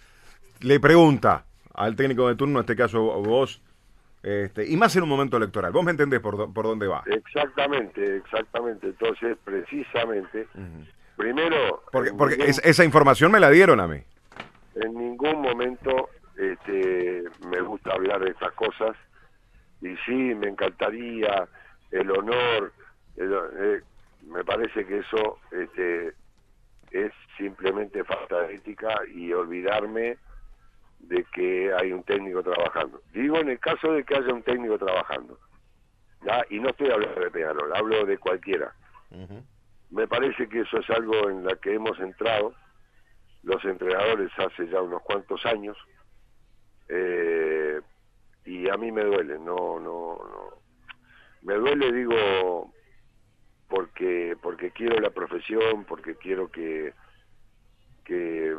le 0.61 0.79
pregunta 0.79 1.47
al 1.75 1.97
técnico 1.97 2.29
de 2.29 2.37
turno, 2.37 2.61
en 2.61 2.63
este 2.63 2.77
caso 2.77 3.03
vos, 3.23 3.61
este, 4.27 4.67
y 4.69 4.77
más 4.77 4.95
en 4.97 5.05
un 5.05 5.09
momento 5.09 5.37
electoral. 5.37 5.71
Vos 5.71 5.85
me 5.85 5.93
entendés 5.93 6.19
por, 6.19 6.53
por 6.53 6.65
dónde 6.65 6.89
va. 6.89 7.05
exactamente 7.07 8.17
exactamente 8.17 8.89
entonces 8.89 9.37
precisamente 9.45 10.49
primero 11.17 11.85
Porque, 11.93 12.13
porque 12.13 12.37
ningún- 12.37 12.61
esa 12.65 12.85
información 12.85 13.31
me 13.31 13.39
la 13.39 13.51
dieron 13.51 13.79
a 13.79 13.87
mí. 13.87 14.03
en 14.75 14.95
ningún 14.95 15.41
momento 15.41 16.11
este, 16.37 17.23
me 17.49 17.61
gusta 17.61 17.93
hablar 17.93 18.21
de 18.25 18.31
estas 18.31 18.53
cosas 18.55 18.97
y 19.81 19.95
sí 20.05 20.35
me 20.35 20.49
encantaría 20.49 21.47
el 21.93 22.11
honor 22.11 22.73
el- 23.17 23.33
eh, 23.61 23.81
me 24.27 24.43
parece 24.45 24.85
que 24.87 24.99
eso 24.99 25.39
este, 25.53 26.09
es 26.91 27.13
simplemente 27.39 28.03
falta 28.03 28.43
de 28.43 28.55
ética 28.57 28.89
y 29.15 29.33
olvidarme 29.33 30.17
de 31.09 31.25
que 31.33 31.73
hay 31.73 31.93
un 31.93 32.03
técnico 32.05 32.43
trabajando 32.43 33.01
digo 33.13 33.39
en 33.39 33.51
el 33.51 33.59
caso 33.59 33.93
de 33.93 34.05
que 34.05 34.17
haya 34.17 34.33
un 34.33 34.43
técnico 34.43 34.79
trabajando 34.79 35.39
¿ya? 36.25 36.45
y 36.51 36.61
no 36.61 36.71
estoy 36.71 36.91
hablando 36.91 37.21
de 37.21 37.31
Peñarol 37.31 37.75
hablo 37.75 38.05
de 38.05 38.19
cualquiera 38.19 38.75
Me 39.91 40.09
parece 40.09 40.49
que 40.49 40.61
eso 40.61 40.79
es 40.79 40.91
algo 40.91 41.31
en 41.31 41.45
la 41.45 41.57
que 41.57 41.75
hemos 41.75 41.99
entrado 42.01 42.55
los 43.43 43.65
entrenadores 43.65 44.31
hace 44.37 44.69
ya 44.69 44.83
unos 44.83 45.03
cuantos 45.03 45.45
años 45.47 45.77
eh, 46.89 47.81
y 48.45 48.69
a 48.69 48.77
mí 48.77 48.93
me 48.93 49.05
duele, 49.05 49.39
no, 49.39 49.81
no, 49.81 50.19
no. 50.19 50.63
Me 51.43 51.55
duele, 51.55 51.93
digo, 51.93 52.73
porque 53.69 54.37
porque 54.41 54.71
quiero 54.71 55.01
la 55.01 55.11
profesión, 55.11 55.85
porque 55.85 56.15
quiero 56.17 56.51
que 56.51 56.95
que 58.05 58.57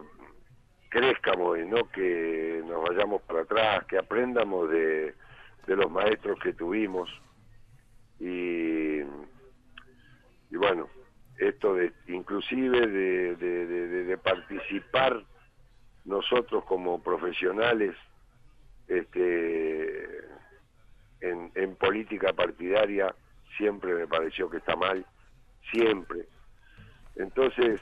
crezcamos 0.89 1.59
y 1.59 1.65
no 1.65 1.89
que 1.89 2.61
nos 2.65 2.83
vayamos 2.83 3.21
para 3.23 3.41
atrás, 3.41 3.85
que 3.85 3.97
aprendamos 3.97 4.69
de, 4.69 5.13
de 5.65 5.75
los 5.75 5.91
maestros 5.91 6.39
que 6.39 6.53
tuvimos. 6.53 7.09
Y, 8.19 9.01
y 10.49 10.55
bueno, 10.57 10.89
esto 11.37 11.75
de 11.75 11.93
inclusive 12.07 12.87
de, 12.87 13.35
de, 13.35 14.17
participar 14.17 15.23
nosotros 16.05 16.63
como 16.65 17.01
profesionales 17.01 17.95
este 18.87 20.17
en, 21.21 21.51
en 21.53 21.75
política 21.75 22.33
partidaria 22.33 23.13
siempre 23.57 23.93
me 23.93 24.07
pareció 24.07 24.49
que 24.49 24.57
está 24.57 24.75
mal 24.75 25.05
siempre. 25.71 26.27
Entonces 27.15 27.79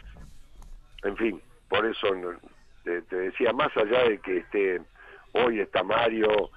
en 1.04 1.16
fin 1.16 1.42
por 1.70 1.86
eso 1.86 2.08
te, 2.86 3.16
decía 3.16 3.52
más 3.52 3.76
allá 3.76 4.04
de 4.06 4.20
que 4.20 4.38
esté 4.38 4.82
hoy 5.34 5.60
está 5.60 5.84
Mario 5.84 6.50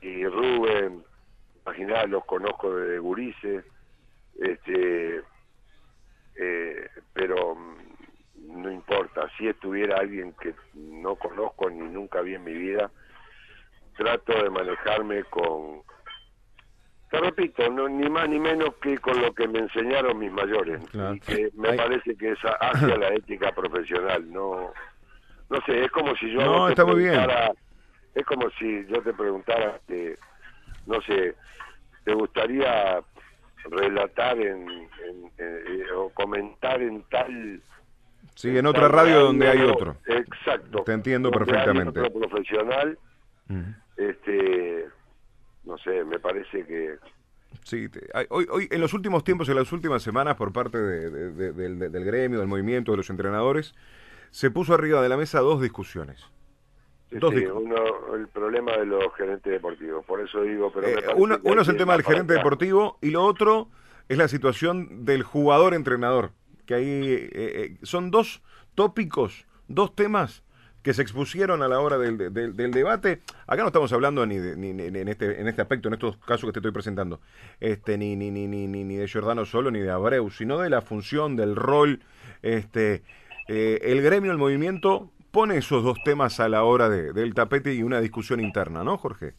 y 0.00 0.26
Rubén 0.26 1.04
imaginá 1.64 2.04
los 2.06 2.24
conozco 2.24 2.74
de 2.74 2.98
Gurice 2.98 3.64
este 4.40 5.22
eh, 6.36 6.88
pero 7.12 7.54
mm, 7.54 8.62
no 8.62 8.70
importa, 8.70 9.28
si 9.36 9.48
estuviera 9.48 9.98
alguien 9.98 10.34
que 10.34 10.54
no 10.74 11.16
conozco 11.16 11.70
ni 11.70 11.88
nunca 11.88 12.20
vi 12.20 12.34
en 12.34 12.44
mi 12.44 12.52
vida, 12.52 12.90
trato 13.96 14.32
de 14.42 14.50
manejarme 14.50 15.24
con, 15.24 15.82
te 17.10 17.18
repito, 17.18 17.70
no, 17.70 17.88
ni 17.88 18.08
más 18.08 18.28
ni 18.28 18.38
menos 18.38 18.74
que 18.76 18.98
con 18.98 19.20
lo 19.20 19.34
que 19.34 19.48
me 19.48 19.60
enseñaron 19.60 20.18
mis 20.18 20.32
mayores, 20.32 20.80
y 21.14 21.20
que 21.20 21.50
me 21.54 21.72
parece 21.74 22.16
que 22.16 22.32
es 22.32 22.38
hacia 22.60 22.96
la 22.96 23.08
ética 23.14 23.52
profesional, 23.52 24.30
no 24.30 24.72
no 25.50 25.60
sé, 25.66 25.84
es 25.84 25.90
como 25.90 26.14
si 26.16 26.30
yo 26.32 26.40
no, 26.40 26.68
está 26.68 26.84
muy 26.84 27.02
bien. 27.02 27.20
es 28.14 28.26
como 28.26 28.50
si 28.58 28.86
yo 28.86 29.00
te 29.02 29.12
preguntara 29.12 29.80
que 29.86 30.16
no 30.86 31.00
sé, 31.02 31.34
te 32.04 32.14
gustaría 32.14 33.00
relatar 33.64 34.38
en, 34.38 34.88
eh, 35.38 35.84
o 35.94 36.10
comentar 36.10 36.80
en 36.80 37.02
tal 37.04 37.60
sí 38.34 38.56
en 38.56 38.66
otra 38.66 38.88
radio 38.88 39.20
donde 39.20 39.48
hay 39.48 39.60
otro. 39.62 39.96
Exacto. 40.06 40.84
Te 40.84 40.92
entiendo 40.92 41.30
perfectamente. 41.30 42.00
otro 42.00 42.20
profesional 42.20 42.98
este 43.96 44.86
no 45.64 45.78
sé 45.78 46.04
me 46.04 46.18
parece 46.18 46.64
que 46.66 46.96
Sí, 47.64 47.88
hoy, 48.28 48.46
hoy, 48.50 48.68
en 48.70 48.80
los 48.80 48.94
últimos 48.94 49.24
tiempos, 49.24 49.48
en 49.48 49.56
las 49.56 49.72
últimas 49.72 50.00
semanas, 50.02 50.36
por 50.36 50.52
parte 50.52 50.78
del, 50.78 52.04
gremio, 52.04 52.38
del 52.38 52.46
movimiento, 52.46 52.92
de 52.92 52.98
los 52.98 53.10
entrenadores, 53.10 53.74
se 54.36 54.50
puso 54.50 54.74
arriba 54.74 55.00
de 55.00 55.08
la 55.08 55.16
mesa 55.16 55.40
dos 55.40 55.62
discusiones. 55.62 56.22
dos 57.10 57.32
uno, 57.54 58.14
el 58.14 58.28
problema 58.28 58.72
de 58.72 58.84
los 58.84 59.04
gerentes 59.16 59.50
deportivos, 59.50 60.04
por 60.04 60.20
eso 60.20 60.42
digo, 60.42 60.70
pero 60.74 60.88
eh, 60.88 61.04
uno, 61.16 61.38
uno 61.42 61.62
es 61.62 61.68
el 61.68 61.78
tema 61.78 61.94
del 61.94 62.02
gerente 62.02 62.34
deportivo 62.34 62.98
y 63.00 63.12
lo 63.12 63.24
otro 63.24 63.70
es 64.10 64.18
la 64.18 64.28
situación 64.28 65.06
del 65.06 65.22
jugador-entrenador, 65.22 66.32
que 66.66 66.74
ahí 66.74 66.84
eh, 66.84 67.30
eh, 67.32 67.76
son 67.82 68.10
dos 68.10 68.42
tópicos, 68.74 69.46
dos 69.68 69.94
temas 69.94 70.42
que 70.82 70.92
se 70.92 71.00
expusieron 71.00 71.62
a 71.62 71.68
la 71.68 71.80
hora 71.80 71.96
del, 71.96 72.18
del, 72.34 72.70
debate. 72.72 73.22
Acá 73.46 73.62
no 73.62 73.68
estamos 73.68 73.90
hablando 73.94 74.26
ni, 74.26 74.36
ni, 74.36 74.68
en, 74.68 75.08
este, 75.08 75.40
en 75.40 75.48
este 75.48 75.62
aspecto, 75.62 75.88
en 75.88 75.94
estos 75.94 76.18
casos 76.18 76.44
que 76.44 76.52
te 76.52 76.58
estoy 76.58 76.72
presentando, 76.72 77.22
este, 77.58 77.96
ni, 77.96 78.16
ni, 78.16 78.30
ni, 78.30 78.46
ni, 78.46 78.66
ni 78.66 78.96
de 78.96 79.08
Giordano 79.08 79.46
solo, 79.46 79.70
ni 79.70 79.80
de 79.80 79.90
Abreu, 79.90 80.28
sino 80.28 80.58
de 80.58 80.68
la 80.68 80.82
función, 80.82 81.36
del 81.36 81.56
rol. 81.56 82.00
Este, 82.42 83.02
eh, 83.48 83.78
el 83.82 84.02
gremio, 84.02 84.32
el 84.32 84.38
movimiento, 84.38 85.10
pone 85.30 85.58
esos 85.58 85.82
dos 85.82 85.98
temas 86.04 86.40
a 86.40 86.48
la 86.48 86.64
hora 86.64 86.88
del 86.88 87.34
tapete 87.34 87.74
y 87.74 87.82
una 87.82 88.00
discusión 88.00 88.40
interna, 88.40 88.82
¿no, 88.82 88.96
Jorge? 88.96 89.34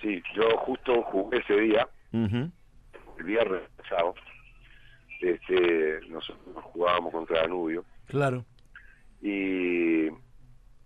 Sí, 0.00 0.22
yo 0.34 0.56
justo 0.58 1.02
jugué 1.02 1.38
ese 1.38 1.54
día 1.60 1.88
el 2.12 3.24
viernes 3.24 3.62
pasado, 3.76 4.14
este, 5.20 6.00
nosotros 6.08 6.64
jugábamos 6.64 7.12
contra 7.12 7.40
Danubio. 7.40 7.84
Claro. 8.06 8.44
Y, 9.22 10.08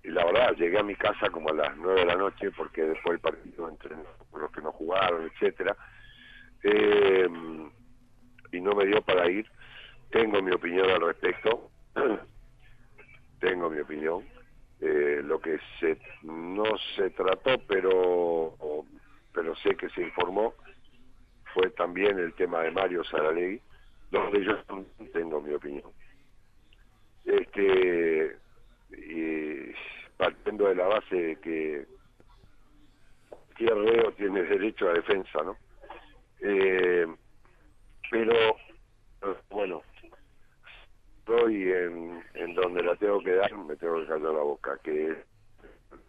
la 0.05 0.25
verdad, 0.25 0.55
llegué 0.57 0.79
a 0.79 0.83
mi 0.83 0.95
casa 0.95 1.29
como 1.31 1.51
a 1.51 1.55
las 1.55 1.77
nueve 1.77 2.01
de 2.01 2.07
la 2.07 2.15
noche, 2.15 2.51
porque 2.53 2.83
después 2.83 3.15
el 3.15 3.21
partido 3.21 3.69
entre 3.69 3.97
los 3.97 4.51
que 4.53 4.63
no 4.63 4.73
jugaron, 4.73 5.25
etcétera 5.25 5.77
eh, 6.63 7.29
y 8.53 8.61
no 8.61 8.73
me 8.75 8.87
dio 8.87 9.03
para 9.03 9.31
ir. 9.31 9.51
Tengo 10.11 10.43
mi 10.43 10.53
opinión 10.53 10.91
al 10.91 11.01
respecto. 11.01 11.71
Tengo 13.41 13.71
mi 13.71 13.81
opinión. 13.81 14.25
Eh, 14.81 15.21
lo 15.25 15.41
que 15.41 15.59
se 15.81 15.99
no 16.23 16.65
se 16.97 17.11
trató, 17.11 17.59
pero 17.67 18.55
pero 19.33 19.55
sé 19.57 19.77
que 19.77 19.89
se 19.91 20.03
informó 20.03 20.55
fue 21.55 21.71
también 21.71 22.19
el 22.19 22.35
tema 22.35 22.63
de 22.63 22.71
Mario 22.71 23.05
Saralegui, 23.05 23.61
donde 24.11 24.45
yo 24.45 24.57
tengo 25.13 25.41
mi 25.41 25.55
opinión. 25.55 25.91
Este, 27.25 28.37
y 28.91 29.73
partiendo 30.17 30.69
de 30.69 30.75
la 30.75 30.87
base 30.87 31.15
de 31.15 31.37
que 31.37 31.87
cualquier 33.29 33.75
reo 33.75 34.13
tiene 34.13 34.43
derecho 34.43 34.89
a 34.89 34.95
defensa, 34.95 35.43
¿no? 35.43 35.57
Eh, 36.41 37.07
pero, 38.11 38.57
bueno, 39.51 39.83
estoy 41.29 41.71
en, 41.71 42.25
en 42.35 42.55
donde 42.55 42.83
la 42.83 42.97
tengo 42.97 43.21
que 43.21 43.35
dar, 43.35 43.55
me 43.55 43.77
tengo 43.77 44.01
que 44.01 44.07
callar 44.07 44.33
la 44.33 44.41
boca, 44.41 44.79
que 44.83 45.11
es 45.11 45.19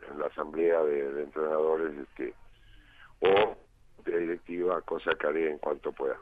en 0.09 0.19
la 0.19 0.27
asamblea 0.27 0.81
de, 0.83 1.11
de 1.11 1.23
entrenadores, 1.23 1.91
que 2.15 2.33
o 3.21 3.55
de 4.05 4.19
directiva, 4.19 4.81
cosa 4.81 5.11
que 5.19 5.27
haré 5.27 5.51
en 5.51 5.57
cuanto 5.57 5.91
pueda. 5.91 6.17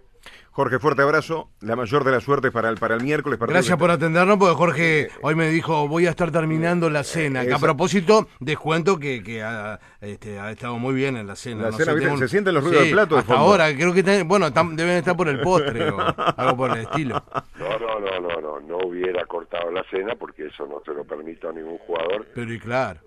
Jorge, 0.51 0.79
fuerte 0.79 1.03
abrazo, 1.03 1.51
la 1.61 1.75
mayor 1.75 2.03
de 2.03 2.11
las 2.11 2.23
suertes 2.23 2.51
para 2.51 2.69
el, 2.69 2.77
para 2.77 2.95
el 2.95 3.03
miércoles. 3.03 3.37
Gracias 3.39 3.77
por 3.77 3.91
atendernos, 3.91 4.37
porque 4.37 4.55
Jorge 4.55 5.07
hoy 5.21 5.35
me 5.35 5.49
dijo, 5.49 5.87
voy 5.87 6.07
a 6.07 6.09
estar 6.09 6.31
terminando 6.31 6.89
la 6.89 7.03
cena. 7.03 7.43
a 7.53 7.59
propósito, 7.59 8.27
descuento 8.39 8.97
que, 8.97 9.21
que 9.21 9.43
ha, 9.43 9.79
este, 10.01 10.39
ha, 10.39 10.49
estado 10.49 10.79
muy 10.79 10.95
bien 10.95 11.15
en 11.15 11.27
la 11.27 11.35
cena. 11.35 11.71
se 11.71 12.27
sienten 12.27 12.55
los 12.55 12.63
ruidos 12.63 12.83
del 12.83 12.91
plato 12.91 13.17
hasta 13.17 13.35
ahora, 13.35 13.71
creo 13.75 13.93
que, 13.93 14.23
bueno, 14.23 14.49
deben 14.49 14.97
estar 14.97 15.15
por 15.15 15.27
el 15.29 15.41
postre 15.41 15.91
o 15.91 15.97
algo 16.37 16.57
por 16.57 16.71
el 16.71 16.83
estilo. 16.83 17.23
No, 17.59 17.77
no, 17.77 17.99
no, 17.99 18.19
no, 18.19 18.41
no, 18.41 18.59
no 18.59 18.77
hubiera 18.87 19.25
cortado 19.25 19.69
la 19.71 19.83
cena 19.91 20.15
porque 20.15 20.47
eso 20.47 20.65
no 20.65 20.81
se 20.83 20.91
lo 20.91 21.03
permite 21.03 21.47
a 21.47 21.51
ningún 21.51 21.77
jugador. 21.77 22.25
Pero 22.33 22.51
y 22.51 22.59
claro 22.59 23.01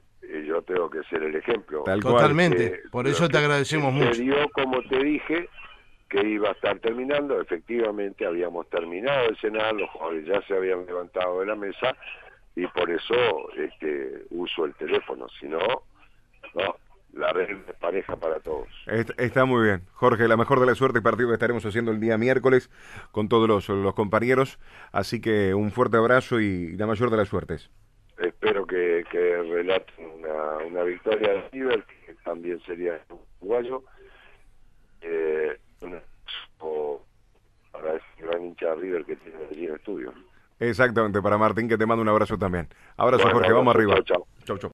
yo 0.46 0.62
tengo 0.62 0.88
que 0.90 1.02
ser 1.04 1.22
el 1.22 1.34
ejemplo. 1.34 1.84
Totalmente, 2.00 2.82
por 2.90 3.06
eso 3.06 3.28
te 3.28 3.38
agradecemos 3.38 3.92
mucho. 3.92 4.14
Se 4.14 4.22
dio, 4.22 4.36
como 4.52 4.82
te 4.82 5.02
dije, 5.02 5.48
que 6.10 6.26
iba 6.26 6.48
a 6.48 6.52
estar 6.52 6.78
terminando, 6.80 7.40
efectivamente 7.40 8.26
habíamos 8.26 8.68
terminado 8.68 9.28
de 9.28 9.36
cenar, 9.36 9.72
los 9.74 9.88
jugadores 9.90 10.26
ya 10.26 10.42
se 10.42 10.54
habían 10.54 10.84
levantado 10.84 11.40
de 11.40 11.46
la 11.46 11.54
mesa 11.54 11.96
y 12.56 12.66
por 12.66 12.90
eso 12.90 13.14
este, 13.56 14.24
uso 14.30 14.64
el 14.64 14.74
teléfono, 14.74 15.28
si 15.38 15.46
no, 15.46 15.60
no, 16.54 16.76
la 17.12 17.32
red 17.32 17.50
es 17.50 17.76
pareja 17.76 18.16
para 18.16 18.40
todos. 18.40 18.68
Está, 19.16 19.44
muy 19.44 19.64
bien. 19.64 19.82
Jorge, 19.92 20.26
la 20.28 20.36
mejor 20.36 20.60
de 20.60 20.66
la 20.66 20.74
suerte, 20.74 21.00
partido 21.00 21.28
que 21.28 21.34
estaremos 21.34 21.64
haciendo 21.64 21.92
el 21.92 22.00
día 22.00 22.18
miércoles 22.18 22.70
con 23.12 23.28
todos 23.28 23.48
los, 23.48 23.68
los 23.68 23.94
compañeros. 23.94 24.58
Así 24.92 25.20
que 25.20 25.54
un 25.54 25.70
fuerte 25.70 25.96
abrazo 25.96 26.40
y 26.40 26.76
la 26.76 26.86
mayor 26.86 27.10
de 27.10 27.16
las 27.16 27.28
suertes 27.28 27.70
espero 28.22 28.66
que, 28.66 29.04
que 29.10 29.36
relaten 29.36 30.04
una, 30.18 30.58
una, 30.66 30.82
victoria 30.82 31.32
de 31.32 31.48
River, 31.52 31.84
que 32.06 32.14
también 32.22 32.60
sería 32.66 33.00
uruguayo. 33.40 33.82
Eh, 35.00 35.58
o 36.60 37.00
para 37.72 37.94
ese 37.94 38.04
gran 38.18 38.44
hincha 38.44 38.66
de 38.66 38.74
River 38.76 39.04
que 39.04 39.16
tiene 39.16 39.38
allí 39.50 39.64
en 39.64 39.70
el 39.70 39.76
estudio. 39.76 40.12
Exactamente, 40.58 41.22
para 41.22 41.38
Martín, 41.38 41.68
que 41.68 41.78
te 41.78 41.86
mando 41.86 42.02
un 42.02 42.08
abrazo 42.08 42.36
también. 42.36 42.68
Abrazo, 42.96 43.30
Jorge, 43.30 43.52
vamos 43.52 43.74
arriba. 43.74 43.94
Chau, 43.94 44.04
chau. 44.04 44.26
chau, 44.44 44.58
chau. 44.58 44.68